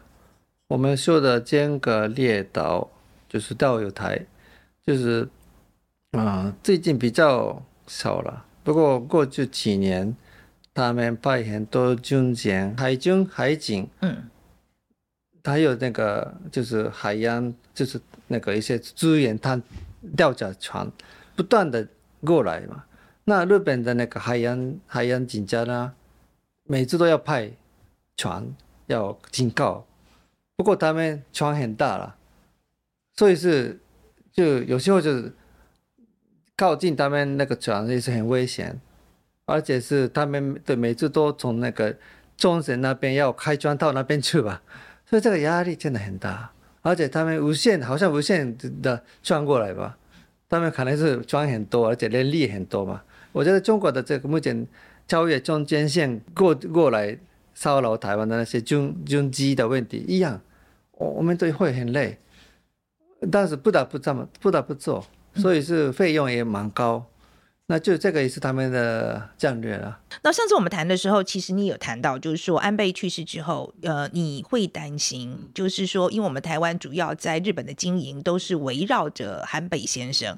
[0.69, 2.89] 我们说的间隔列岛，
[3.27, 4.25] 就是钓鱼台，
[4.85, 5.27] 就是
[6.11, 10.15] 啊、呃，最近比较少了，不过过去几年。
[10.73, 14.29] 他们派很多军舰、海军、海警，嗯，
[15.43, 19.61] 还有那个就是海洋，就是那个一些资源探
[20.17, 20.91] 调查船，
[21.35, 21.87] 不断的
[22.21, 22.85] 过来嘛。
[23.25, 25.93] 那日本的那个海洋海洋警察呢，
[26.63, 27.51] 每次都要派
[28.17, 28.43] 船
[28.87, 29.85] 要警告，
[30.55, 32.15] 不过他们船很大了，
[33.15, 33.79] 所以是
[34.31, 35.31] 就有时候就是
[36.57, 38.81] 靠近他们那个船也是很危险。
[39.45, 41.95] 而且是他们对每次都从那个
[42.37, 44.61] 冲绳那边要开船到那边去吧，
[45.05, 46.51] 所以这个压力真的很大。
[46.81, 49.97] 而且他们无限好像无限的转过来吧，
[50.49, 53.01] 他们可能是转很多，而且人力很多嘛。
[53.31, 54.67] 我觉得中国的这个目前
[55.07, 57.17] 超越中间线过过来
[57.53, 60.41] 骚扰台湾的那些军军机的问题一样，
[60.91, 62.17] 我我们都会很累，
[63.31, 67.05] 但是不得不这么不得不做，所以是费用也蛮高。
[67.73, 69.99] 那就这个也是他们的战略了。
[70.21, 80.37] 那上次我们谈的时候，其实你有谈到，就是说安倍去世之后，呃，你会担心，就是说，因为我们台湾主要在日本的经营都是围绕着安倍先生。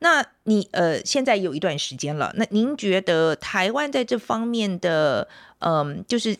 [0.00, 5.26] 那你呃，现在有一段时间了，那您觉得台湾在这方面的，
[5.60, 6.36] 嗯、就是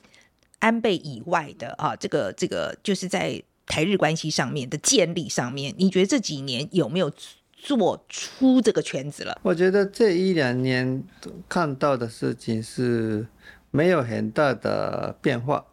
[0.59, 7.11] 安倍以外的啊，这个这个，就是在台日关系上面的建立上面，你觉得这几年有没有？
[7.57, 9.37] 做出这个圈子了。
[9.43, 11.03] 我觉得这一两年
[11.49, 13.27] 看到的事情是
[13.71, 15.65] 没有很大的变化，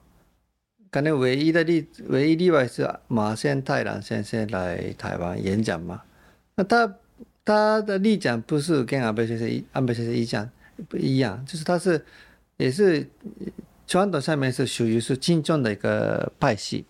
[0.89, 6.01] 可能唯一的例唯一例外是马先太郎先生来台湾演讲嘛。
[6.55, 6.95] 那他
[7.45, 10.49] 他的立场不是跟安倍先生安倍先生一样
[10.87, 12.03] 不一样，就是他是
[12.57, 13.05] 也是
[13.85, 16.85] 传统上面是属于是亲中的一个派系，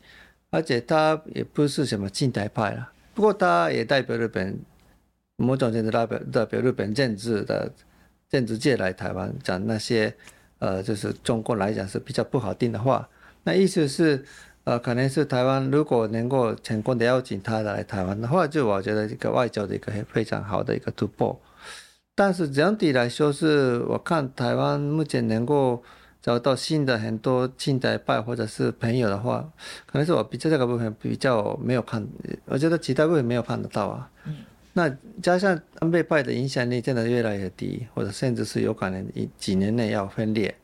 [0.52, 2.92] 而且他也不是什么近代派了。
[3.16, 4.60] 不过他也代表日本。
[5.44, 7.72] 某种程度代表代表日本政治的
[8.30, 10.16] 政治界来台湾讲那些
[10.60, 13.08] 呃，就是中国来讲是比较不好听的话。
[13.44, 14.24] 那意思是
[14.64, 21.38] 呃，可能是台湾如果能够成功的邀请他来台湾的话，就我觉得一个外交的一个非常好的一个突破。
[22.16, 25.84] 但是整体来说，是我看台湾目前能够
[26.22, 29.52] 找到新的很多亲台派或者是朋友的话，
[29.86, 32.08] 可能是我比较这个部分比较没有看，
[32.46, 34.10] 我觉得其他部分没有看得到啊。
[34.26, 34.38] 嗯。
[34.76, 34.90] 那
[35.22, 40.56] 加上安倍派的影响力真的越来越低，或者甚至是有可能一几年内要分裂，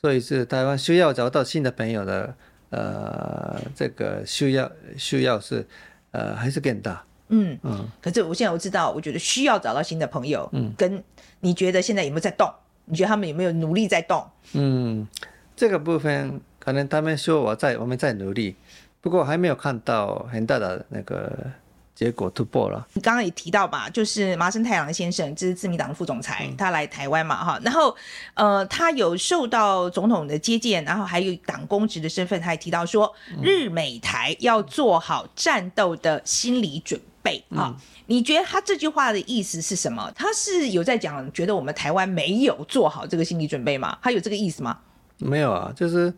[0.00, 2.34] 所以是台湾需要找到新的朋友的，
[2.70, 5.64] 呃，这个需要需要是，
[6.10, 7.04] 呃，还是更大。
[7.28, 7.88] 嗯嗯嗯。
[8.02, 10.48] 可是我现在我知道，我觉得需要找到新的朋友。
[10.52, 11.00] 嗯，跟
[11.38, 12.52] 你觉得现在有没有在动？
[12.86, 14.28] 你觉得他们有没有努力在动？
[14.54, 15.06] 嗯，
[15.54, 18.56] 这个部分可能他们说我在我们在努力，
[19.00, 21.52] 不过还没有看到很大的那个。
[21.94, 22.86] 结果突破了。
[22.94, 27.94] 你刚刚也提到吧，就是麻生太郎先生，这是自民党的副总裁，他来台湾嘛，哈，然后
[28.34, 37.76] 呃，他有受到总统的接见，然后还有党公职的身份，他也提到说，日美台要做好战斗的心理准备啊。
[38.06, 40.12] 你觉得他这句话的意思是什么？
[40.16, 43.96] 他是有在讲，觉得我们台湾没有做好这个心理准备吗？
[44.02, 44.78] 他有这个意思吗？
[45.18, 46.12] 没有啊，就是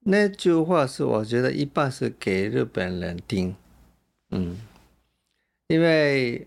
[0.00, 3.56] 那句话是我觉得一半是给日本人听，
[4.30, 4.58] 嗯。
[5.70, 6.44] 因为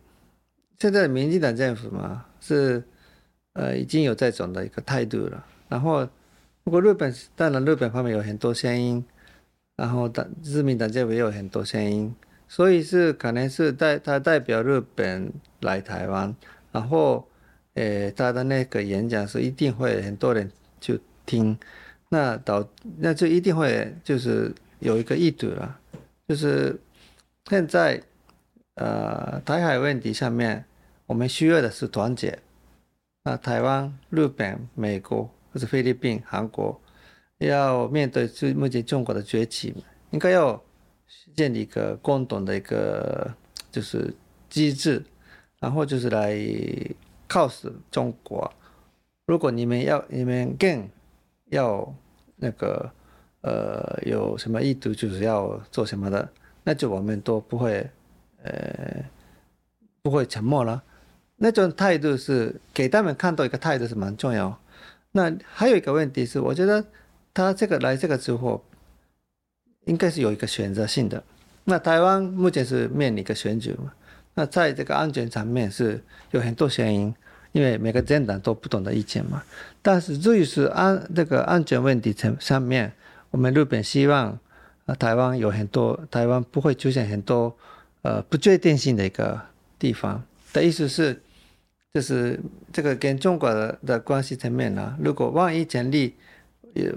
[0.77, 2.83] 现在民进党政府嘛，是
[3.53, 5.45] 呃已经有这种的一个态度了。
[5.69, 6.05] 然后，
[6.61, 9.01] 不过日本当然日本方面有很多声音，
[9.77, 12.13] 然后党自民党政府也有很多声音，
[12.49, 15.31] 所以是可能是代他代表日本
[15.61, 16.35] 来台湾，
[16.73, 17.25] 然后
[17.75, 21.57] 呃他的那个演讲是一定会很多人去听，
[22.09, 25.79] 那导那就一定会就是有一个意图了，
[26.27, 26.77] 就是
[27.49, 28.03] 现在。
[28.75, 30.65] 呃，台海问题上面，
[31.05, 32.39] 我们需要的是团结。
[33.23, 36.81] 那台湾、日本、美国或者菲律宾、韩国，
[37.37, 39.75] 要面对目前中国的崛起，
[40.09, 40.59] 应该要
[41.35, 43.31] 建立一个共同的一个
[43.71, 44.11] 就是
[44.49, 45.03] 机制，
[45.59, 46.35] 然后就是来
[47.27, 48.51] 靠死中国。
[49.27, 50.89] 如果你们要，你们更
[51.51, 51.95] 要
[52.37, 52.91] 那个
[53.41, 56.27] 呃有什么意图，就是要做什么的，
[56.63, 57.87] 那就我们都不会。
[58.43, 59.03] 呃，
[60.01, 60.83] 不会沉默了，
[61.37, 64.59] 那种态度是给他们看到一个态度是蛮重要。
[65.13, 66.83] 那还有一个问题是，我觉得
[67.33, 68.63] 他这个来这个之后，
[69.85, 71.23] 应该是有一个选择性的。
[71.63, 73.93] 那台湾目前是面临一个选举嘛，
[74.33, 77.15] 那在这个安全层面是有很多声音，
[77.53, 79.41] 因为每个政党都不同的意见嘛。
[79.81, 82.91] 但是至于是安这个安全问题层上面，
[83.31, 84.37] 我们日本希望
[84.85, 87.55] 啊台湾有很多，台湾不会出现很多。
[88.03, 89.41] 呃，不确定性的一个
[89.79, 91.21] 地方的意思是，
[91.93, 92.39] 就是
[92.71, 96.13] 这个跟中国的的关系层面呢、啊，如果万一成立，
[96.73, 96.93] 也，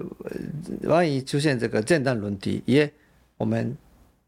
[0.83, 2.91] 万一出现这个政党轮替，也
[3.37, 3.75] 我们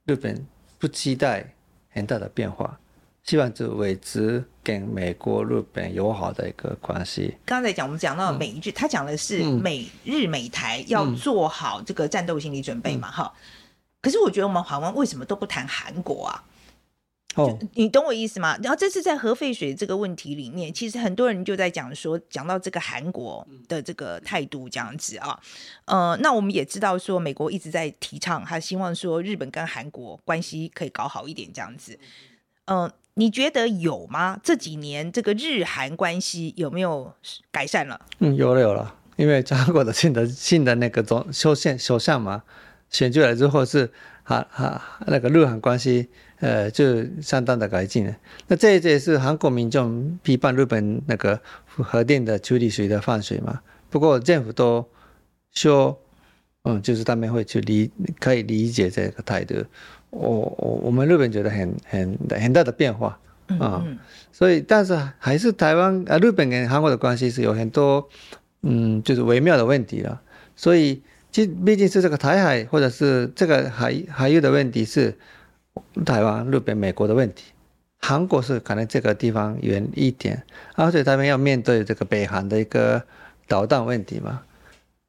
[0.06, 0.46] 日本
[0.78, 1.54] 不期待
[1.90, 2.80] 很大的变化，
[3.24, 7.36] 希望就维持跟美国、日本友好的一个关系。
[7.46, 13.38] 刚才讲我们讲到美日，嗯、他讲的是美日美台要做好这个战斗心理准备嘛，哈、嗯。
[14.02, 16.42] 可是我觉得我们台湾为什么都不谈韩国啊？
[17.40, 18.58] 哦，你懂我意思吗？
[18.62, 25.40] 然后这次在核废水这个问题里面，其实很多人就在讲说，讲到这个韩国的这个态度这样子啊，
[25.86, 31.98] 呃，那我们也知道说，美国一直在提倡，他希望说日本跟韩国关系可以搞好一点这样子。
[32.66, 34.40] 嗯、呃，你觉得有吗？
[34.44, 37.14] 这几年这个日韩关系有没有
[37.52, 38.00] 改善了？
[38.20, 42.44] 嗯，有了有了，因为韩国的新的新的那个总首相首相嘛，
[42.90, 43.92] 选出来之后是
[44.24, 46.10] 哈哈那个日韩关系。
[46.42, 48.16] 呃，就相当的改进了。
[48.48, 53.60] 那这这也是韩国民众批判日本那个核电的处理水的放水嘛。
[53.90, 54.88] 不过政府都
[55.52, 56.00] 说，
[56.64, 59.56] 嗯，就是他们会去理可以理解这个态度。
[60.12, 63.84] 我我我们日本觉得很很很大的变化啊。
[63.84, 64.00] 嗯嗯
[64.32, 68.08] 所以，但是还是台湾啊，日本跟韩国的关系是有很多
[68.62, 70.22] 嗯，就是微妙的问题了。
[70.56, 75.18] 所以，其毕竟是这个台海或者是这个海海域的问题是。
[76.06, 77.52] 台湾、日本、美国的问题，
[78.00, 80.42] 韩国是可能这个地方远一点，
[80.76, 83.02] 而且他们要面对这个北韩的一个
[83.48, 84.42] 导弹问题嘛，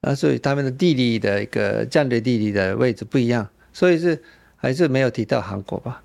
[0.00, 4.20] 啊，所以他们的地理的一个战略地理的位置不一样，所以是
[4.56, 6.02] 还是没有提到韩国吧。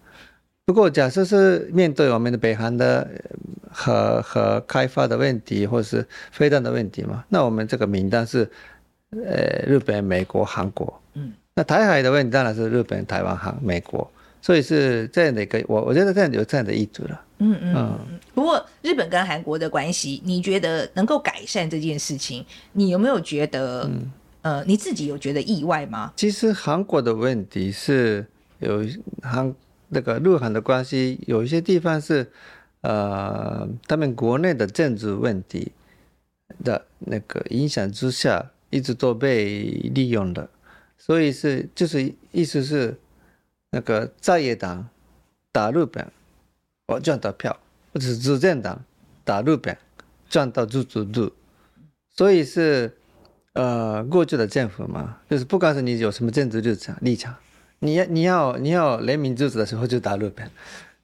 [0.66, 3.08] 不过假设是面对我们的北韩的
[3.72, 8.50] 核核开发的问题，或是飞弹的问题嘛，那我们这个名单是
[9.12, 14.12] 呃日本、美国、韩国，嗯，那台海的问题当然是日本、台湾、韩、美国。
[14.46, 17.20] 所以是这样的一个，我我觉得这样有这样的意图了。
[17.40, 18.20] 嗯嗯嗯。
[18.36, 24.12] 不过日本跟韩国的关系，你觉得能够改善这件事情，你有没有觉得，嗯、
[24.44, 26.14] 呃，你自己有觉得意外吗？
[26.16, 28.24] 其实韩国的问题是
[28.60, 28.86] 有
[29.24, 29.52] 韩
[29.90, 32.30] 那个日韩的关系，有一些地方是
[32.82, 35.72] 呃，他们国内的政治问题
[36.64, 39.64] 的那个影响之下，一直都被
[39.96, 40.48] 利用的。
[41.00, 42.96] 所以是就是意思是。
[43.76, 44.88] 那个在野党
[45.52, 46.10] 打日本，
[46.88, 47.52] 我赚到票；
[47.94, 48.82] 或者是执政党
[49.26, 49.78] 打日本，
[50.30, 51.30] 赚到猪猪猪。
[52.10, 52.96] 所以是
[53.52, 57.36] 呃，过去的政府嘛，就是不管是你有什么政治立场立场，
[57.80, 60.50] 你要你要你要人民支持的时候就打日本，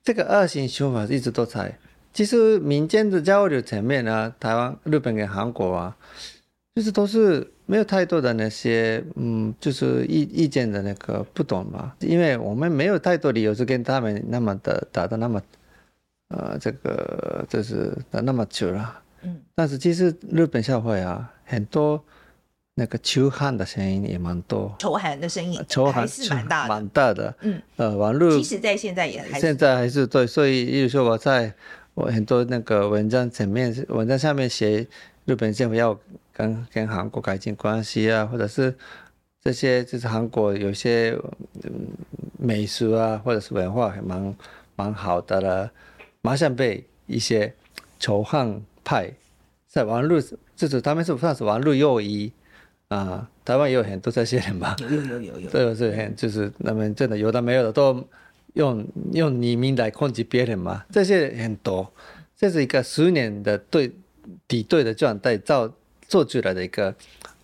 [0.01, 1.77] 这个恶性循环一直都在。
[2.13, 5.97] 其实民间的交流层面啊，台湾、日本跟韩国啊，
[6.73, 11.93] 就是都是没有太多的那些，嗯，就是意意见的那个不懂嘛。
[11.99, 15.41] 因为我们没有太多理由是跟他们那么的打的那么，
[16.27, 19.01] 呃，这个就是打那么久了。
[19.21, 19.39] 嗯。
[19.55, 22.03] 但是其实日本社会啊，很多
[22.75, 24.75] 那个仇恨的声音也蛮多。
[24.77, 26.69] 仇恨的声音，仇恨还是蛮大的。
[26.69, 27.33] 蛮大的。
[27.39, 27.61] 嗯。
[27.77, 28.31] 呃，网络。
[28.31, 29.39] 其实，在现在也还是。
[29.39, 31.53] 现在还是对，所以，例如说我在。
[31.93, 34.87] 我很多那个文章前面，文章下面写
[35.25, 35.99] 日本政府要
[36.41, 38.75] 跟跟韩国改进关系啊，或者是
[39.41, 41.17] 这些就是韩国有些
[42.37, 44.35] 美食啊，或者是文化还蛮
[44.75, 45.71] 蛮好的了，
[46.21, 47.53] 马上被一些
[47.99, 49.11] 仇恨派
[49.67, 50.21] 在网络，
[50.55, 52.31] 就是他们是算是网络右翼
[52.87, 58.05] 啊，台湾也有很多这些人吧，有有有有有，对，是很就是他们真的有的没有的都。
[58.55, 61.89] 用用匿名来攻击别人嘛，这些很多，
[62.35, 63.89] 这是一个十年的对
[64.45, 65.73] 敌对的状态造
[66.11, 66.93] 做出来的一个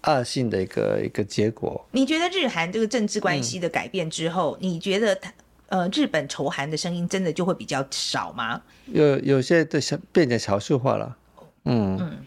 [0.04, 1.88] 恶性的一个一个结果。
[1.92, 5.32] 你觉得日韩这个政治关系的改变之后，嗯、你觉得他
[5.70, 8.62] 呃日本仇韩的声音真的就会比较少吗？
[8.88, 11.16] 有有些的小变成少数化了，
[11.64, 11.98] 嗯。
[12.02, 12.18] 嗯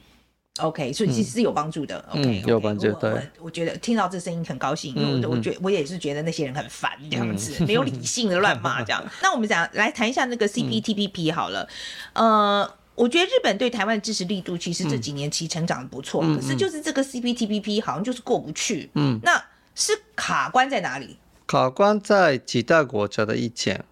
[0.59, 2.05] OK，所以其实是有帮助的。
[2.13, 2.93] 嗯、OK，, okay 有帮助。
[2.95, 9.03] 对，我我觉得听到这声音很高兴，因为我我觉我也是觉得那些人很烦这样子，嗯、没有理性的乱骂这样。
[9.23, 11.67] 那我们讲来谈一下那个 CPTPP 好了。
[12.13, 18.91] 嗯、呃，我觉得日本对台湾的支持力度其实这几年其实成长的不错，嗯、可是就是这个 CPTPP 好像就是过不去。
[18.95, 19.43] 嗯，那
[19.75, 21.17] 是卡关在哪里？
[21.47, 23.85] 卡关在几大国家的意见。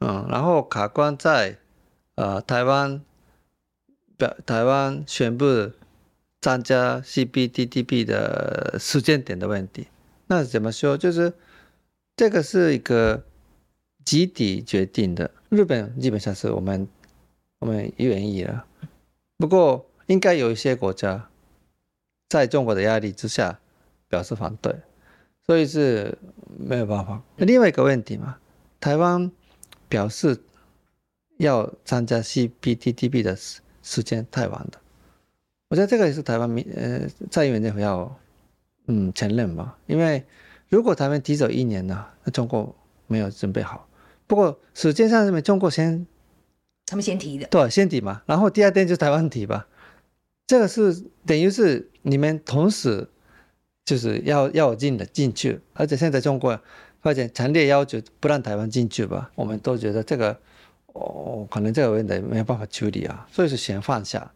[0.00, 1.58] 嗯，然后卡关在
[2.16, 3.00] 呃台湾
[4.16, 5.72] 表台湾宣布。
[6.42, 9.88] 参加 CPTPP 的时间点的问题，
[10.26, 10.96] 那怎么说？
[10.96, 11.34] 就是
[12.16, 13.22] 这个是一个
[14.06, 15.30] 集体决定的。
[15.50, 16.88] 日本基本上是我们
[17.60, 18.64] 我们愿意了，
[19.36, 21.28] 不过应该有一些国家
[22.28, 23.60] 在中国的压力之下
[24.08, 24.74] 表示反对，
[25.46, 26.16] 所以是
[26.58, 27.22] 没有办法。
[27.36, 28.38] 另外一个问题嘛，
[28.80, 29.30] 台湾
[29.88, 30.42] 表示
[31.36, 34.80] 要参加 CPTPP 的时时间太晚了。
[35.68, 38.18] 我觉得这个也是台湾民呃蔡英文政府要
[38.86, 40.24] 嗯承认吧，因为
[40.68, 42.74] 如果台湾提早一年呢，那中国
[43.06, 43.86] 没有准备好。
[44.26, 46.06] 不过时间上是没中国先，
[46.90, 49.68] 他们先提的，对，先提嘛，然后第二天就台湾提吧。
[50.48, 53.08] 这个是等于是你们同时
[53.84, 56.60] 就是要要进的进去，而且现在中国
[57.00, 60.36] 发现强烈要求不让台湾进去吧，我们都觉得这个
[60.88, 64.32] 哦可能这个问题没有办法处理啊，所以是先放下。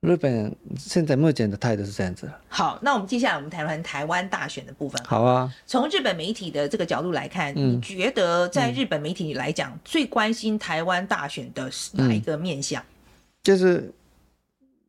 [0.00, 2.30] 日本现在目前的态度是这样子。
[2.48, 5.02] 好，那我们接下来我们谈谈台湾大选的部分。
[5.04, 5.52] 好啊。
[5.66, 12.80] 从日本媒体的这个角度来看，嗯、你觉得在日本媒体来讲，嗯、最关心台湾大选的是哪一个面向？
[13.42, 13.92] 就是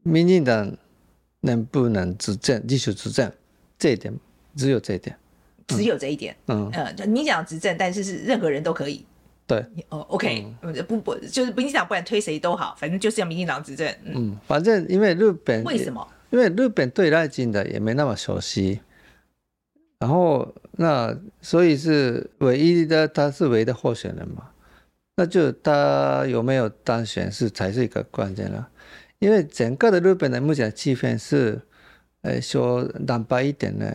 [0.03, 0.71] 民进党
[1.41, 3.31] 能不能执政，继续执政，
[3.79, 4.13] 这一点，
[4.55, 5.17] 只有这一点，
[5.67, 6.35] 只有这一点。
[6.45, 9.03] 嗯，呃，你讲执政，但是是任何人都可以。
[9.49, 13.87] 对，哦，OK，不不不，就是民进党不管推谁都好，反正就是要民进党执政。
[14.03, 16.07] 嗯，嗯，反正因为日本为什么？
[16.29, 18.79] 因为日本对赖清德也没那么熟悉，
[19.97, 24.51] 然后那所以是唯一的，他是唯一的候选人嘛，
[25.15, 28.69] 那就他有没有当选是才是一个关键了。
[29.17, 31.59] 因为整个的日本的目前的气氛是，
[32.21, 33.91] 呃，说蓝白一点呢，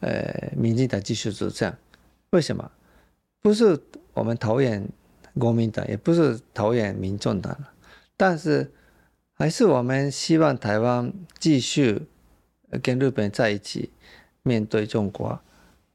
[0.00, 1.72] 呃，民进党继续执政，
[2.32, 2.70] 为什么？
[3.40, 3.80] 不是。
[4.14, 4.86] 我们讨厌
[5.38, 7.56] 国民党，也不是讨厌民众党，
[8.16, 8.70] 但是
[9.34, 12.02] 还是我们希望台湾继续
[12.82, 13.90] 跟日本在一起，
[14.42, 15.40] 面对中国，啊，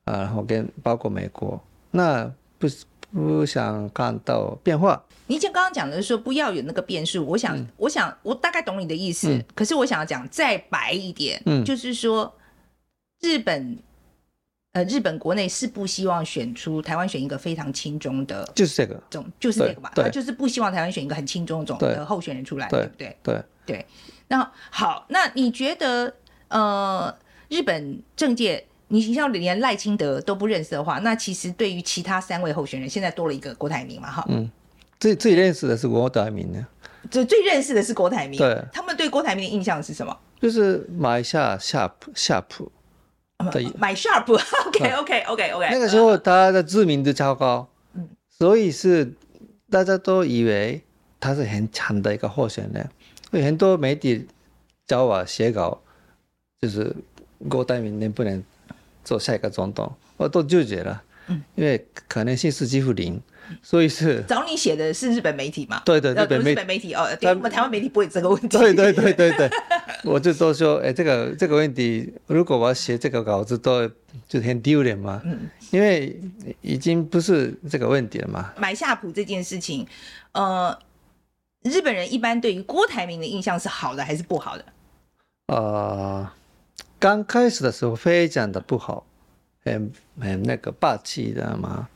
[0.06, 2.25] 然后跟包括美国，那
[2.58, 2.67] 不
[3.12, 5.03] 不想看到变化。
[5.27, 12.36] 你就刚刚讲的是说不要有那个变数，我想，嗯、我想，我大概懂你的意思，嗯、可是我想要讲再白一点，嗯、就是说
[13.21, 13.77] 日本。
[14.77, 23.17] 呃，日本国内是不希望选出台湾选一个非常亲中的，就是这个，总就是这个嘛，他就是不希望台湾选一个很亲中种的候选人出来，对，对不对？
[23.23, 23.85] 对对。
[24.27, 26.13] 那好，那你觉得，
[26.49, 27.11] 呃，
[27.49, 34.47] 日本政界，你像连赖清德都不认识的话，那其实对于其他三位候选人，现在多了一个郭台铭嘛，哈，嗯，
[34.99, 36.63] 最最认识的是郭台铭呢，
[37.10, 40.15] 最最认识的是郭台铭，对，他们对郭台铭的印象是什么？
[40.39, 42.71] 就是买下夏普夏普。
[43.52, 45.67] 对，买 Sharp，OK OK OK OK。
[45.71, 49.13] 那个时候他的知名度超高，嗯，所以是
[49.69, 50.81] 大家都以为
[51.19, 52.90] 他是很强的一个候选人，
[53.31, 54.27] 有很多媒体
[54.85, 55.79] 找我写稿，
[56.60, 56.96] 就是
[57.48, 58.44] 郭台铭能不能
[59.04, 63.21] 做下一个总统，我都拒绝了，嗯，因为可能性是几乎零，
[63.62, 65.81] 所以是找你写的是日本媒体嘛？
[65.85, 68.48] 对对，日本媒日本媒体哦，对，我们台湾媒体不会有这个问题。
[68.58, 69.50] 对对对对对，
[70.04, 73.89] 我就都说，哎，这个这个问题，如果我要写这个稿子，都
[74.27, 75.21] 就很丢脸嘛。
[75.25, 76.19] 嗯，因为
[76.62, 78.54] 已经不是这个问题了嘛。
[78.58, 79.87] 买夏普这件事情，
[80.33, 80.77] 呃，
[81.63, 84.65] 日本人一般对于郭台铭的印象是好的还是不好的？
[85.48, 86.29] 呃，
[87.00, 89.06] 刚开始的时候非常的不好。
[89.65, 91.89] 很很那个霸气的嘛，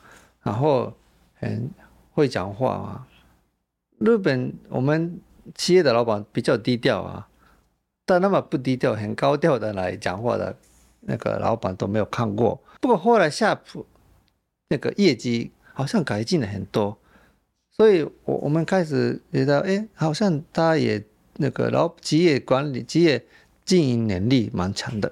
[0.43, 0.93] 然后
[1.42, 1.70] 很
[2.12, 3.08] 会讲话啊。
[3.98, 5.20] 日本我们
[5.54, 7.28] 企业的老板比较低调啊，
[8.06, 10.56] 但那么不低调、很高调的来讲话的
[11.02, 12.62] 那个老板都没有看过。
[12.80, 13.86] 不过后来夏普
[14.70, 16.98] 那个业绩好像改进了很多，
[17.72, 21.04] 所以我我们开始觉得，哎，好像他也
[21.38, 23.26] 那个老企业管理、企业
[23.66, 25.12] 经营能力蛮强的。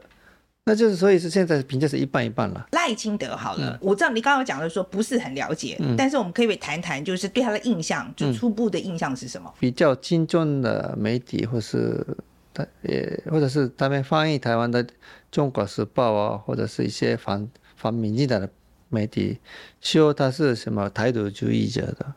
[0.69, 2.67] 那就是，所以是现在评价是一半一半了。
[2.73, 9.51] 赖清德好了，嗯、我知道你刚刚讲的说不是很了解，嗯、但是我们可以谈谈，就是对他的印象，就初步的印象是什么？
[9.59, 12.05] 比较精准的媒体，或是
[12.53, 14.83] 他也或者是他们翻译台湾的
[15.31, 18.47] 《中国时报》啊，或者是一些反反民进党的
[18.89, 19.39] 媒体，
[19.81, 22.13] 说他是什么台独主义者的，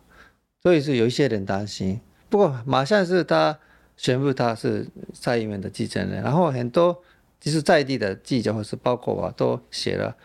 [0.62, 1.98] 所以是有一些人担心。
[2.28, 3.58] 不过马上是他
[3.96, 7.02] 宣布他是蔡英文的继承人，然后很多。
[7.42, 10.16] 其实在地的记者或是包括我都写了，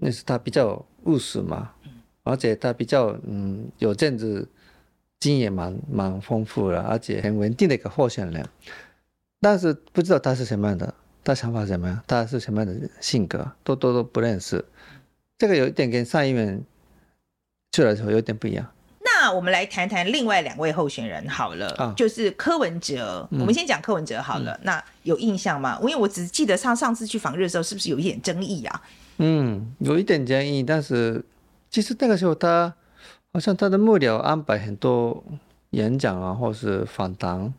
[0.00, 1.72] 那是他比较务实嘛，
[2.24, 4.46] 而且他比较嗯有政治
[5.18, 8.46] 经验蛮蛮丰富的，而且很稳定的一个候选人。
[9.40, 10.92] 但是不知道他是什么样的，
[11.24, 14.62] 他想法是什么样，他是什么样的性格，都都都不认识。
[15.38, 16.62] 这个有一点跟上一任
[17.72, 18.70] 出来的时候有点不一样。
[19.28, 23.28] 那我们来谈谈另外两位候选人好了，啊、就是柯文哲。
[23.30, 24.52] 嗯、我们先讲柯文哲好了。
[24.52, 25.78] 嗯、那有印象吗？
[25.82, 28.82] 因为我只记得上上次去访日的时候，是不是有一点争议啊？
[29.18, 31.22] 嗯，有一点争议，但是
[31.68, 32.72] 其实那个时候他
[33.34, 35.22] 好像他的幕僚安排很多
[35.72, 37.52] 演讲啊，或是访谈，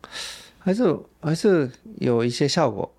[0.58, 2.92] 还是还是有一些效果。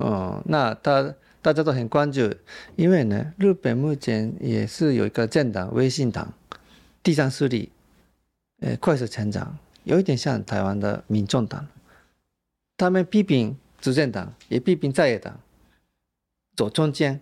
[0.00, 2.28] 嗯，那他大家都很关注，
[2.74, 6.34] 因为呢，日本目前也是有一个政党微信党
[7.04, 7.70] 第三势力。
[8.60, 11.66] 呃，快速成长，有一点像台湾的民众党，
[12.76, 15.38] 他们批评执政党，也批评在野党，
[16.56, 17.20] 走中间，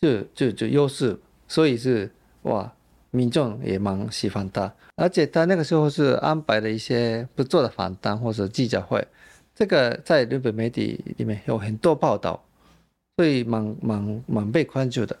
[0.00, 2.10] 就就就优势，所以是
[2.42, 2.72] 哇，
[3.10, 9.06] 民众也蛮喜欢他，而且他那个时候是安排了一些不做的访谈或者记者会，
[9.54, 12.42] 这个在日本媒体里面有很多报道，
[13.18, 15.14] 所以蛮蛮蛮被关注的。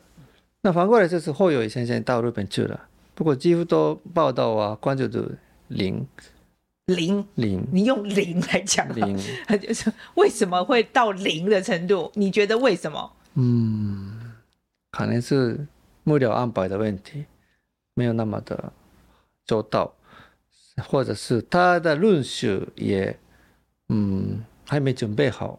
[0.62, 2.88] 那反过来就是后友宜先生到日本去了。
[3.16, 5.26] 不过几乎都报道啊，关注度
[5.68, 6.06] 零，
[6.84, 9.18] 零零，你用零来讲，零，
[9.58, 12.12] 就 是为什么会到零的程度？
[12.14, 13.10] 你觉得为什么？
[13.32, 14.34] 嗯，
[14.90, 15.66] 可能是
[16.04, 17.24] 幕僚安排的问题，
[17.94, 18.70] 没有那么的
[19.46, 19.94] 周到，
[20.86, 23.18] 或者是他的论述也，
[23.88, 25.58] 嗯，还没准备好，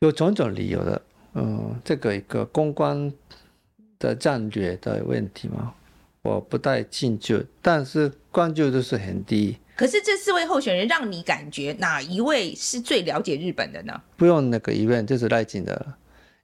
[0.00, 1.02] 有种种理由的，
[1.34, 3.12] 嗯，这个一个公关
[4.00, 5.72] 的战略的问题嘛。
[6.22, 9.56] 我不太清楚，但是关注度是很低。
[9.74, 14.00] 可是这四位候选人让你感觉哪一位是最了解日本的呢？
[14.16, 15.84] 不用那个疑问，就是赖清德，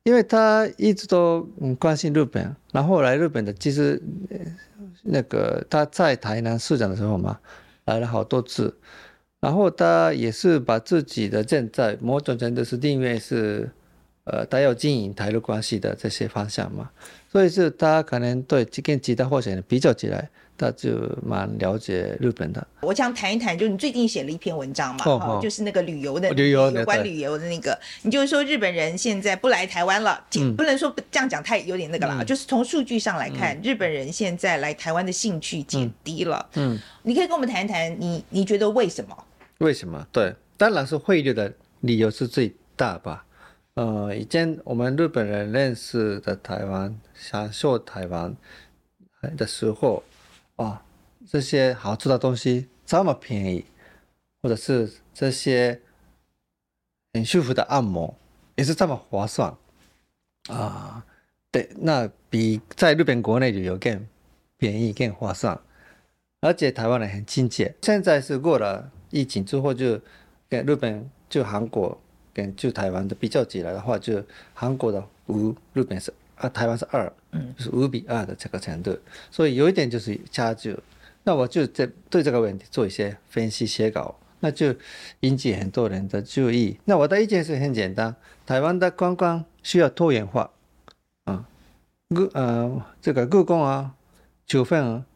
[0.03, 4.03] 因为他一直都嗯关心日本，然后来日本的，其实
[5.05, 7.39] 那个他在台南市长的时候嘛，
[7.85, 8.77] 来了好多次，
[9.39, 13.71] 然后他也是把自己的现在某种程度是定位是，
[14.31, 16.91] 呃，他要经营台日关系的这些方向嘛。
[17.31, 20.91] 所以是他可能对跟其他候选人比较起来，他就
[21.23, 22.67] 蛮了解日本的。
[22.81, 27.79] 我想谈一谈，就你最近写了一篇文章嘛，哦哦、就是那个旅游的，旅游有关旅游的那个。
[28.01, 36.49] 你就是说日本人现在不来台湾了，嗯、不能说这样讲太有点那个了，嗯、就是从数据上来看，嗯、日本人现在来台湾的兴趣减低了。
[36.55, 39.15] 嗯，嗯你可以跟我们谈一谈，你你觉得为什么？
[39.59, 40.07] 为什么？
[40.11, 43.23] 对，当然是汇率的理由是最大吧。
[43.79, 48.37] 呃，以前我们日本人认识的台湾，享受台湾
[49.37, 50.03] 的时候，
[50.57, 50.85] 啊，
[51.29, 53.65] 这些好吃的东西这么便宜，
[54.43, 55.81] 或者是这些
[57.13, 58.13] 很舒服的按摩
[58.57, 59.57] 也是这么划算，
[60.49, 61.07] 啊，
[61.53, 64.05] 对，那比在日本国内旅游更
[64.57, 65.61] 便宜、更划算，
[66.41, 67.77] 而且台湾人很亲切。
[67.83, 70.01] 现在是过了疫情之后，就
[70.49, 71.97] 跟日本、就韩国。
[72.39, 74.23] 跟就台湾的比较起来的话，就
[74.55, 78.97] 韩国的五，日本是啊，台湾是二，嗯，就是五比二的这个程度，
[79.29, 80.79] 所以有一点就是差距。
[81.25, 84.73] 那我就在对这个问题做一些分析写稿，那就
[85.21, 86.79] 引起很多人的注意。
[86.85, 88.15] 那我的意见是很简单，
[88.47, 90.53] 台湾的观光需要多元化，
[91.25, 91.45] 啊、
[92.09, 93.97] 嗯，故呃这个故宫啊、
[94.47, 95.07] 九份啊、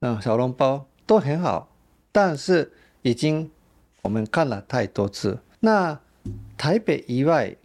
[0.00, 1.72] 嗯小笼包都很好，
[2.12, 3.50] 但是已经
[4.02, 5.38] 我们看了太多次。
[5.60, 5.98] 那
[6.60, 7.56] 台北以外，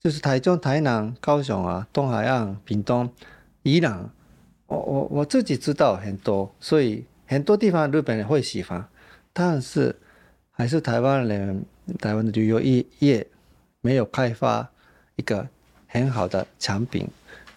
[0.00, 3.08] 就是台中、台南、高雄啊、东海岸、屏东、
[3.62, 4.10] 宜兰，
[4.66, 8.84] 我我我自己知道很多，所以很多地方日本人会喜欢，
[9.32, 9.94] 但是
[10.50, 11.64] 还是台湾人、
[12.00, 13.24] 台湾的旅游业业
[13.80, 14.68] 没有开发
[15.14, 15.48] 一个
[15.86, 17.08] 很好的产品，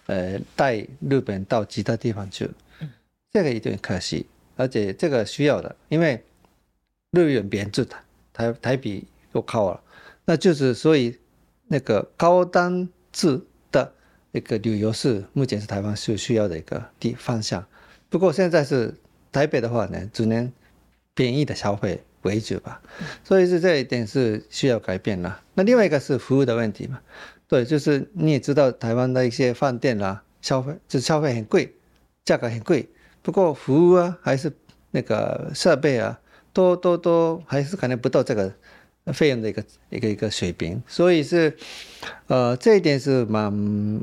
[0.06, 2.48] 呃，带日本到其他地方去，
[3.32, 6.24] 这个有点可惜，而且这个需要的，因为
[7.10, 7.96] 日元贬值的，
[8.32, 9.82] 台台币又靠了，
[10.30, 11.18] 那就是所以
[11.66, 13.40] 那个高单制
[13.72, 13.92] 的
[14.30, 17.66] 那个旅游是目前是台湾是需要的一个地方向，
[18.08, 18.94] 不过现在是
[19.32, 20.52] 台北的话呢，只能
[21.14, 22.04] 便宜的消费。
[22.22, 22.80] 为主吧，
[23.24, 25.42] 所以是这一点是需要改变了。
[25.54, 27.00] 那另外一个是服务的问题嘛，
[27.48, 31.74] 对，就是你也知道台湾的一些饭店啦，消费就是消费很贵，
[32.26, 32.88] 价格很贵，
[33.22, 34.52] 不过服务啊还是
[34.90, 36.20] 那个设备啊，
[36.52, 38.52] 都都都还是可能不到这个。
[39.06, 41.52] 费用的一个一个一个水平，所以是，
[42.28, 43.50] 呃，这一点是蛮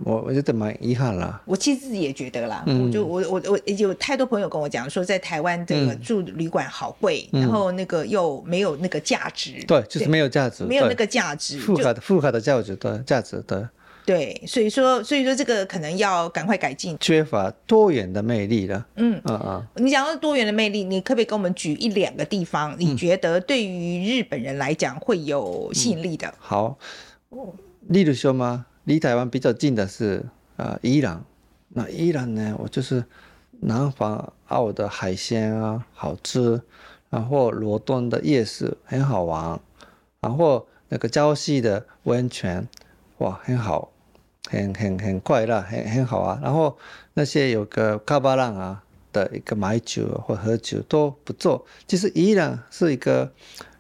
[0.03, 1.41] 我我觉得蛮遗憾啦。
[1.45, 9.63] 我其实自己也觉得啦，嗯、我就我我我有太多朋友跟我讲说，在台湾这个住旅馆好贵，嗯、然后那个又没有那个价值。
[9.65, 13.69] 对，就是没有价值，没有那个价值，复合的复合的价值对价值的。
[14.07, 18.85] 对，所以说，所以说这个可能要赶快改进，缺乏多元的魅力了。
[18.95, 22.73] 嗯嗯嗯，你讲到多元的魅力，你可不可以给我们举一两个地方？
[22.79, 26.25] 你觉得对于日本人来讲会有吸引力的？
[26.25, 26.77] 嗯、好，
[27.89, 30.23] 例如说嘛，离台湾比较近的是
[30.55, 31.25] 啊、呃，伊朗。
[31.67, 33.03] 那伊朗呢，我就是
[33.59, 36.61] 南方澳的海鲜啊，好吃，
[37.09, 39.59] 然后罗东的夜市很好玩，
[40.21, 42.65] 然后那个礁溪的温泉，
[43.17, 43.91] 哇，很好。
[44.49, 46.39] 很很很快乐，很很好啊。
[46.41, 46.77] 然后
[47.13, 51.65] 那些有个卡巴浪啊的一个买酒或喝酒都不错。
[51.87, 53.31] 其实宜兰是一个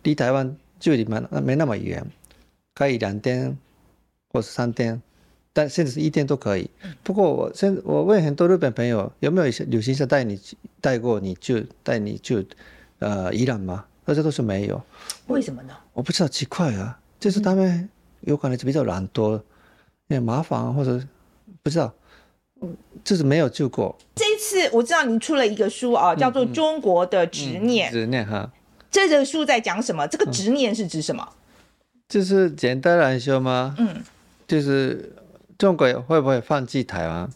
[0.03, 2.05] 离台湾距离蛮没那么远，
[2.75, 3.57] 可以两天
[4.29, 5.01] 或是三天，
[5.53, 6.69] 但甚至是一天都可以。
[7.03, 10.39] 不过我现我问很多日本朋友，有没有一些旅行社带你
[10.81, 12.47] 带过你就带你去
[12.99, 13.85] 呃宜兰吗？
[14.05, 14.81] 大家都是没有。
[15.27, 15.73] 为什么呢？
[15.93, 17.89] 我不知道，奇怪啊，就是他们
[18.21, 19.41] 有可能是比较懒惰。
[20.07, 21.01] 也麻烦，或者
[21.61, 21.93] 不知道，
[23.03, 23.97] 就是没有救过。
[24.15, 27.89] 这一次我知道你出了一个书啊，叫做《中国的执念》。
[27.91, 28.51] 执念哈，
[28.89, 30.07] 这个书在讲什么？
[30.07, 31.27] 这个执念是指什么？
[32.07, 34.01] 就是简单来说嘛，嗯，
[34.47, 35.13] 就是
[35.57, 37.29] 中国会不会放弃台湾？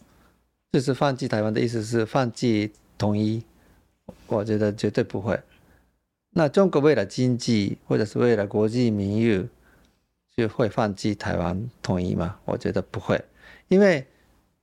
[0.72, 3.44] 就是放弃台湾的意思是放弃统一？
[4.28, 5.38] 我觉得绝对不会。
[6.34, 9.50] 那中国为了经济，或者是为了国际名誉？
[10.36, 12.40] 就会放弃台湾统一吗？
[12.46, 13.22] 我觉得不会，
[13.68, 14.08] 因为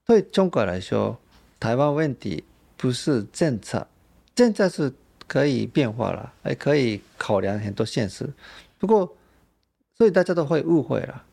[0.07, 1.19] 对中国来说，
[1.61, 2.43] 台湾问题
[2.77, 3.87] 不是政策，
[4.35, 4.93] 政策是
[5.27, 8.29] 可以变化了，还可以考量很多现实。
[8.79, 9.15] 不过，
[9.97, 11.25] 所以大家都会误会了，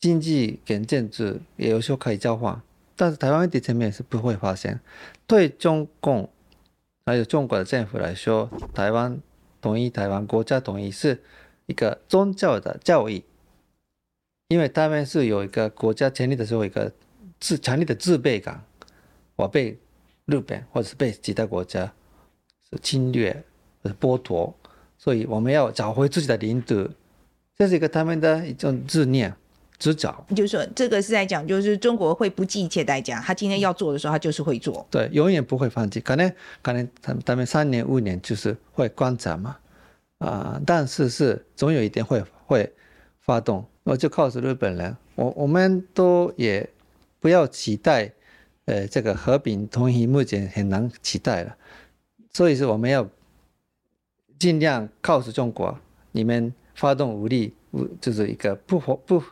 [0.00, 2.58] 经济跟政治也有时候可以交换，
[2.96, 4.80] 但是台湾问题层面是不会发生。
[5.26, 6.30] 对中共
[7.04, 9.20] 还有中国的政府来说，台湾
[9.60, 11.22] 统一、台湾国家统一是。
[11.66, 13.24] 一个宗教的教义，
[14.48, 16.92] 因为他们是有一个国家成立的时候，一个
[17.40, 18.64] 自强烈的自卑感，
[19.34, 19.78] 我被
[20.26, 21.92] 日本或者是被其他国家
[22.70, 23.44] 是侵略
[23.82, 24.54] 或者剥夺，
[24.96, 26.88] 所以我们要找回自己的领土，
[27.56, 29.34] 这是一个他们的一种执念
[29.76, 30.24] 执着。
[30.34, 36.00] 就是说，这个是在讲，就是中国会不计一切代价，他今天要做的时候，他就是会做，对，永远不会放弃。
[36.00, 39.56] 可能可能他们他们三年五年就是会观察嘛。
[40.18, 42.72] 啊、呃，但是是总有一天会会
[43.20, 46.68] 发动，我就告诉日本人，我我们都也
[47.20, 48.12] 不要期待，
[48.64, 51.56] 呃，这个和平统一目前很难期待了，
[52.32, 53.06] 所以说我们要
[54.38, 55.78] 尽量告诉中国，
[56.12, 57.54] 你们发动武力，
[58.00, 59.22] 就是一个不好不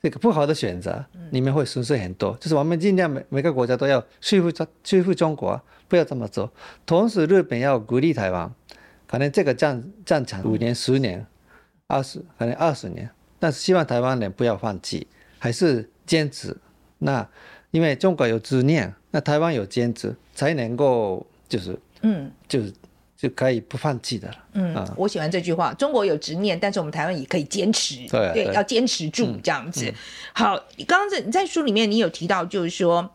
[0.00, 2.34] 这个不好的选择，你们会损失很多。
[2.40, 4.50] 就是我们尽量每每个国家都要说服
[4.82, 6.50] 说服中国，不要这么做，
[6.86, 8.50] 同时日本要鼓励台湾。
[9.10, 11.26] 可能这个战战场五年、十年、
[11.88, 15.04] 二十，可能二十年，但是希望台湾人不要放弃，
[15.40, 16.56] 还是坚持。
[16.98, 17.28] 那
[17.72, 22.72] 因为中国有执念，那台湾有坚持，才能够就是嗯，就是
[23.16, 24.36] 就可以不放弃的了。
[24.52, 28.06] 嗯，啊、我喜欢这句话：中国有执念，但是我们台湾也可以坚持。
[28.06, 29.92] 对，对，要坚持住这样子。
[30.32, 30.56] 好，
[30.86, 33.10] 刚刚在在书里面你有提到，就是说。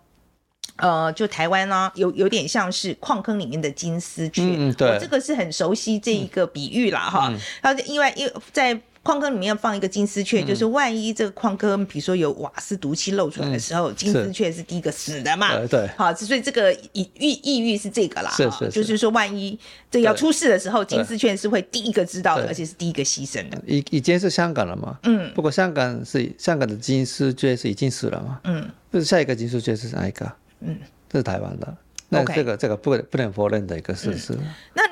[0.78, 7.40] 呃，就台湾呢、啊，有有点像是矿坑里面的金丝雀，嗯，对，我这个是很熟悉这一个比喻啦，哈、嗯。
[7.62, 15.56] 它因为因为在矿坑里面放一个金丝雀，嗯、就是万一这个矿坑比如说有瓦斯毒气漏出来的时候，嗯、金丝雀是第一个死的嘛？
[15.56, 19.58] 对、对，好，所以这个意意意喻是这个啦，是是是就是说万一
[19.90, 23.62] 这要出事的时候，金丝雀是会第一个知道的，而且是第一个牺牲的。
[23.66, 24.98] 已已经是香港了嘛？
[25.04, 28.42] 嗯，不过香港是香港的金丝雀是已经死了嘛？
[28.44, 30.30] 嗯，就是下一个金丝雀是哪一个？
[30.66, 31.78] 嗯，这是台湾的。
[32.10, 34.34] 那这个.这个不不能否认的一个事实。
[34.34, 34.44] 嗯、
[34.76, 34.84] 那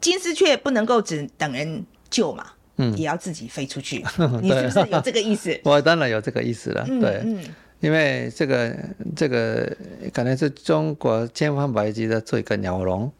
[0.00, 2.46] 金丝雀不能够只等人救嘛？
[2.76, 4.04] 嗯，也要自己飞出去。
[4.18, 5.60] 嗯、 你是不是有这个意思？
[5.62, 6.84] 我当然有这个意思了。
[6.86, 8.74] 对，嗯，嗯因为这个
[9.14, 9.76] 这个
[10.12, 13.12] 可能是中国千方百计的做一个鸟笼，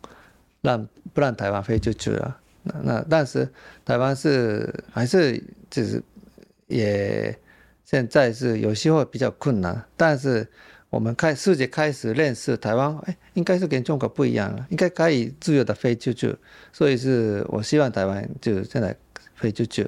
[0.62, 2.38] 让不让台湾飞出去了。
[2.62, 3.46] 那那但是
[3.84, 5.40] 台湾是还是
[5.70, 6.02] 就是
[6.66, 7.38] 也
[7.84, 10.48] 现在是有些会比较困难，但是。
[10.94, 16.32] 我们开世界开始认识台湾，哎，应该是跟中国不一样了，应该可以自由的飞出去，
[16.72, 18.94] 所以是我希望台湾就现在
[19.34, 19.84] 飞出去，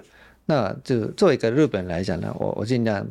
[0.46, 3.06] 那就作为一个日本来讲呢，我我尽量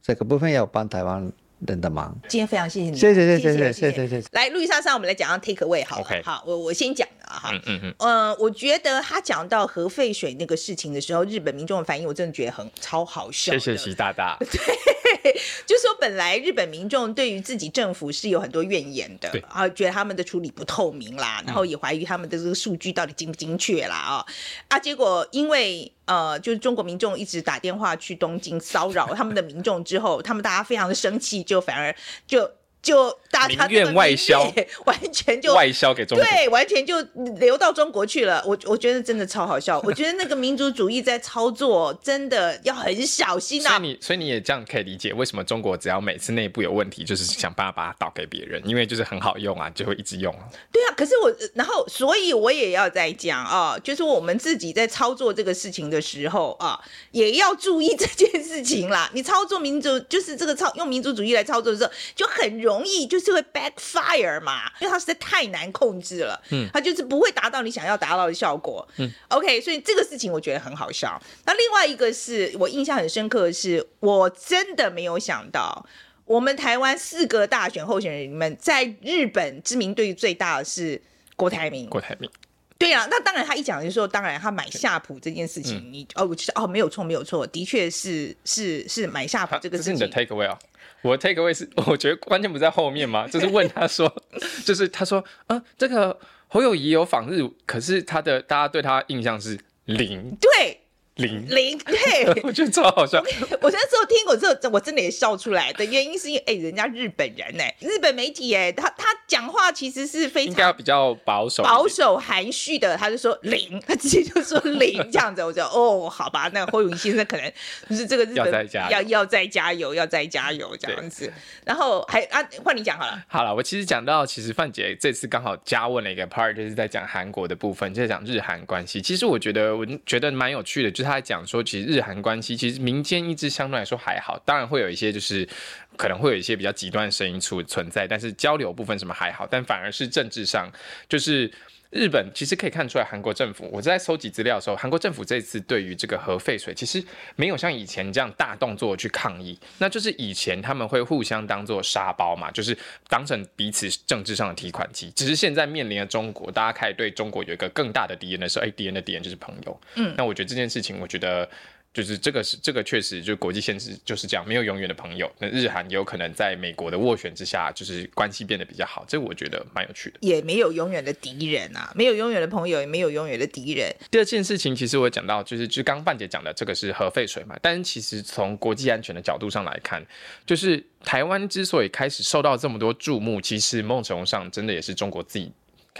[0.00, 1.28] 这个部分要帮台湾
[1.66, 2.16] 人的忙。
[2.28, 4.28] 今天非常谢谢你，谢谢谢谢谢谢谢谢谢。
[4.30, 6.22] 来，路易莎莎，我们来讲讲 take away 好了，Okay.
[6.22, 13.50] 好，我我先讲啊哈，嗯嗯嗯，呃，我觉得他讲到核废水那个事情的时候，日本民众的反应，我真的觉得很超好笑。
[13.54, 14.36] 谢谢习大大。
[14.48, 15.09] 对。
[15.66, 24.26] 就说本来日本民众对于自己政府是有很多怨言的，对啊，觉得他们的处理不透明啦，然后也怀疑他们的这个数据到底精不精确啦，啊、哦、
[24.68, 31.94] 啊，结果因为呃，就是中国民众一直打电话去东京骚扰他们的民众之后，他们大家非常的生气，就反而
[32.26, 32.50] 就。
[32.82, 34.42] 就大家民怨外销，
[34.84, 37.00] 完全就外销给中国，对，完全就
[37.38, 38.42] 流到中国去了。
[38.44, 39.80] 我我觉得真的超好笑。
[39.84, 43.70] 我觉得那个民族主义在操作，真的要很小心啊。
[43.70, 50.34] 所以你，所以你也这样可以理解，为什么中国只要每次内部有问题，就是想办法把它倒给别人，因为就是很好用啊，就会一直用。
[50.72, 56.80] 对啊，可是我，然后，所以我也要再讲啊，就是我们自己在操作这个事情的时候啊，
[57.12, 59.08] 也要注意这件事情啦。
[59.14, 62.70] 你操作民族，就是这个操用民族主义来操作的时候，就很容。
[62.70, 71.20] 容易就是会 backfire 嘛，因为它实在太难控制了，嗯，它就是不会达到你想要达到的效果，嗯，OK，所以这个事情我觉得很好笑。
[71.44, 75.86] 那另外一个是我印象很深刻的是，我真的没有想到，
[76.24, 81.00] 我们台湾四个大选候选人里面，在日本知名度最大的是
[81.36, 82.30] 郭台铭，郭台铭，
[82.78, 89.94] 对啊，那当然他一讲就说，当然他买夏普这件事情，嗯、你哦，我就是哦，没有错，没有错，的确是是是买夏普这个事情。
[89.94, 90.58] 这是你的 take away 啊。
[91.02, 93.26] 我 take away 是，我觉得关键不在后面嘛？
[93.28, 94.12] 就是问他说，
[94.64, 100.36] 就是他说，啊，这个侯友谊有访日，可是他的大家对他印象是零。
[100.40, 100.79] 对。
[101.20, 103.22] 零零 对，我觉得超好笑。
[103.60, 115.42] 我那时候听过之后，我真的也笑出来的原因是因为，哎、欸，人家日本人哎、欸，日本媒体哎、欸，他他讲话其实是非常应该比较保守、保守含蓄的，他就说零，他直接就说零 这样子。
[115.44, 117.52] 我就哦，好吧，那侯友宜先生可能
[117.88, 121.32] 就是这个日本要再加要要再加油，要再加油这样子。
[121.64, 123.24] 然后还啊，换你讲好了。
[123.26, 129.00] 好了，我其实讲到，其实范姐这次刚好加问了一个 part，就是在讲韩国的部分，就是讲日韩关系。
[129.00, 131.90] 其实我觉得，我觉得蛮有趣的，就是他讲说，其实。
[131.90, 135.48] 日韩关系其实民间一直相对来说还好，当然会有一些就是
[135.96, 140.70] 可能会有一些比较极端的声音出存在，但是交流部分什么还好，但反而是政治上
[141.08, 141.50] 就是
[141.90, 152.76] 日本其实可以看出来，韩国政府我在搜集资料的时候，韩国政府这次对于这个核废水其实没有像以前这样大动作去抗议，那就是以前他们会互相当做沙包嘛，就是
[153.08, 161.48] 当成彼此政治上的提款机，只是现在面临了中国，大家开始对中国有一个更大的敌人的时候，哎，敌人的敌人就是朋友，嗯，那我觉得这件事情，我觉得。
[161.92, 165.30] 就是这个是这个确实就国际现实就是这样，没有永远的朋友。
[165.38, 170.18] 那日韩也有可能在美国的斡旋之下，就是关系变得比较好，这我觉得蛮有趣的。
[170.20, 173.92] 也没有永远的敌人啊，没有永远的朋友，也没有永远的敌人。
[174.08, 180.00] 第二件事情，其实我讲到就是，就刚范姐讲的这个是核废水嘛，但是其实从国际安全的角度上来看，
[180.46, 185.50] 就是台湾之所以开始受到这么多注目，其实某种程度上真的也是中国自己。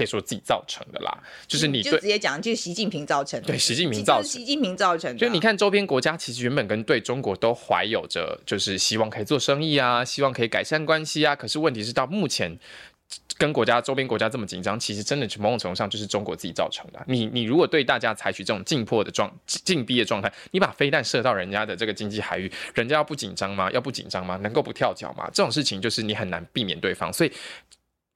[0.00, 3.48] 可以说自己造成的啦，就是你就直接讲，就是习近平造成的。
[3.48, 4.24] 对，习近平造成。
[4.24, 5.18] 习近平造成的。
[5.18, 11.36] 就你看周边国家，其实原本跟对中国都怀有着，就是希望可以做生意啊，希望可以改善关系啊。
[11.36, 12.58] 可是问题是到目前，
[13.36, 17.04] 跟国家周边国家这么紧张，其实真的某种程度上就是中国自己造成的。
[17.06, 23.70] 你你如果对大家采取这种紧迫的状紧逼的状态，你把飞弹射到人家的这个经济海域，人家要不紧张吗？
[23.70, 24.38] 要不紧张吗？
[24.38, 25.28] 能够不跳脚吗？
[25.34, 27.12] 这种事情就是你很难避免对方。
[27.12, 27.30] 所以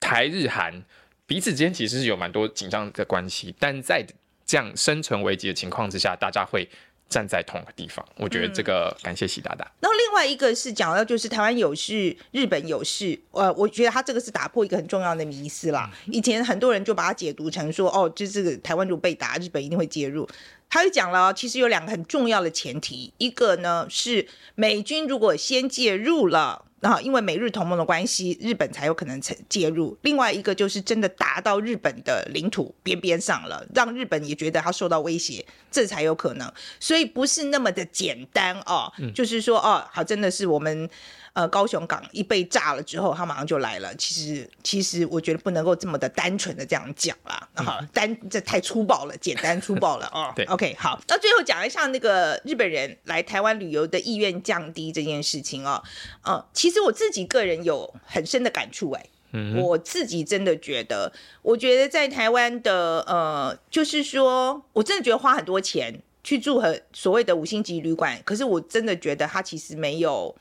[0.01, 0.83] 台日韩。
[1.27, 4.07] 彼此之间其实是有蛮多紧张的关系，但在
[4.45, 6.69] 这样生存危机的情况之下，大家会
[7.09, 8.07] 站在同一个地方。
[8.17, 9.65] 我觉得这个感谢习大大。
[9.81, 13.19] 然后另外一个是讲到就是台湾有事，日本有事。
[13.31, 15.91] 呃，我觉得他这个是打破一个很重要的迷思啦。
[16.07, 20.29] 以前很多人就把它解读成说，哦，就是台湾如果被打，日本一定会介入。
[20.69, 26.67] 他就讲了，其实有两个很重要的前提，一个呢是美军如果先介入了。
[26.85, 29.97] 啊，因为美日同盟的关系，日本才有可能介入。
[30.03, 36.53] 另外一个就是真的打到日本的领土边边上了，让日本也觉得他受到威胁，这才有可能。
[36.79, 40.89] 所以不是那么的简单哦，嗯、就是说哦，好，真的是我们。
[41.35, 43.93] 呃，高雄港一被炸了之后，他马上就来了。
[43.97, 50.33] 其实，其实我觉得不能够这么的单纯的这样讲啦，啊、嗯，单这太粗暴了，简单粗暴了哦。
[50.37, 55.83] 对，OK，好，那最后讲一下那个日本人来台湾旅游的意愿降低这件事情哦。
[56.53, 61.13] 其实我自己个人有很深的感触哎，嗯，我自己真的觉得，
[61.43, 70.33] 我觉得在台湾的呃，就是说我真的觉得花很多钱去住很所谓的五星级旅馆，可是我真的觉得它其实没有。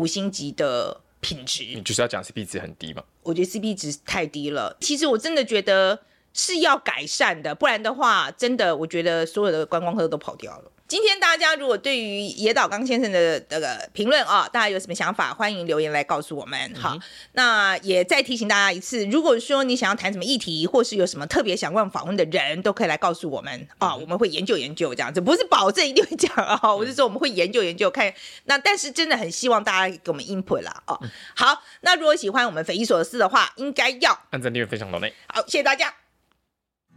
[0.00, 3.04] 五星级的品质，你就是要讲 CP 值很低吗？
[3.22, 4.74] 我觉得 CP 值太低了。
[4.80, 6.00] 其实我真的觉得
[6.32, 10.72] 是要改善的，不然的话，真的我觉得所有的观光客都跑掉了。
[10.90, 16.74] 今天大家如果对于野岛刚先生的这个评论啊，大家有什么想法，欢迎留言来告诉我们。
[16.74, 17.00] 好，嗯、
[17.34, 28.12] 那也再提醒大家一次，如果说你想要谈什么议题，或是有什么特别想问访问的人，都可以来告诉我们啊，我们会研究研究这样子，不是保证一定会讲啊，我是说我们会研究研究看。
[28.46, 31.00] 那但是真的很希望大家给我们 input 啦哦。
[31.36, 35.14] 好，那如果喜欢我们匪夷所思的话，应该要按赞订阅分享到内。
[35.28, 35.94] 好，谢谢大家。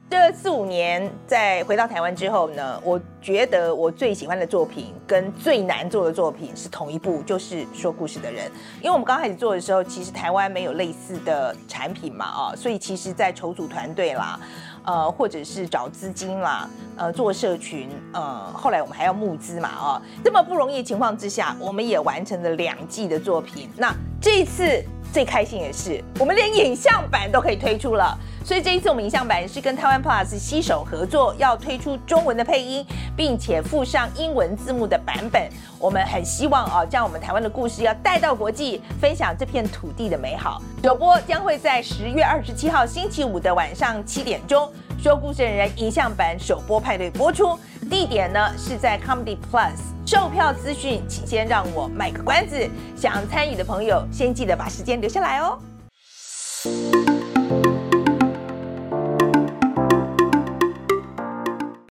[0.10, 8.46] 这四五年在回到台湾之后呢，我觉得我最喜欢的作品跟最难做的作品是同一部，就是说故事的人。
[8.78, 14.40] 因为我们刚开始做的时候，其实台湾没有类似的产品嘛，啊，所以其实在筹组团队啦，
[14.86, 23.68] 呃，或者是找资金啦，呃，做社群，呃，后来我们还要募资嘛，啊，这么不容易的情况之下，我们也完成了两季的作品。
[23.76, 23.92] 那
[24.22, 24.84] 这一次
[25.14, 28.18] 最开心的是，我们连影像版都可以推出了。
[28.44, 32.84] 所以这一次我们影像版是跟台湾 Plus 携手合作，要推出中文的配音，
[33.16, 35.48] 并且附上英文字幕的版本。
[35.80, 40.60] 我们很希望啊，将我们台湾的故事要带到国际，分享这片土地的美好。
[40.84, 44.70] 首播将会在十月二十七号星期五的晚上七点钟，
[45.06, 49.74] 《说故事的人》影像版首播派对播出地点呢是在 Comedy Plus，
[50.06, 55.60] 售票资讯，请先让我卖个关子，想参与的朋友先记得把时间留下来哦。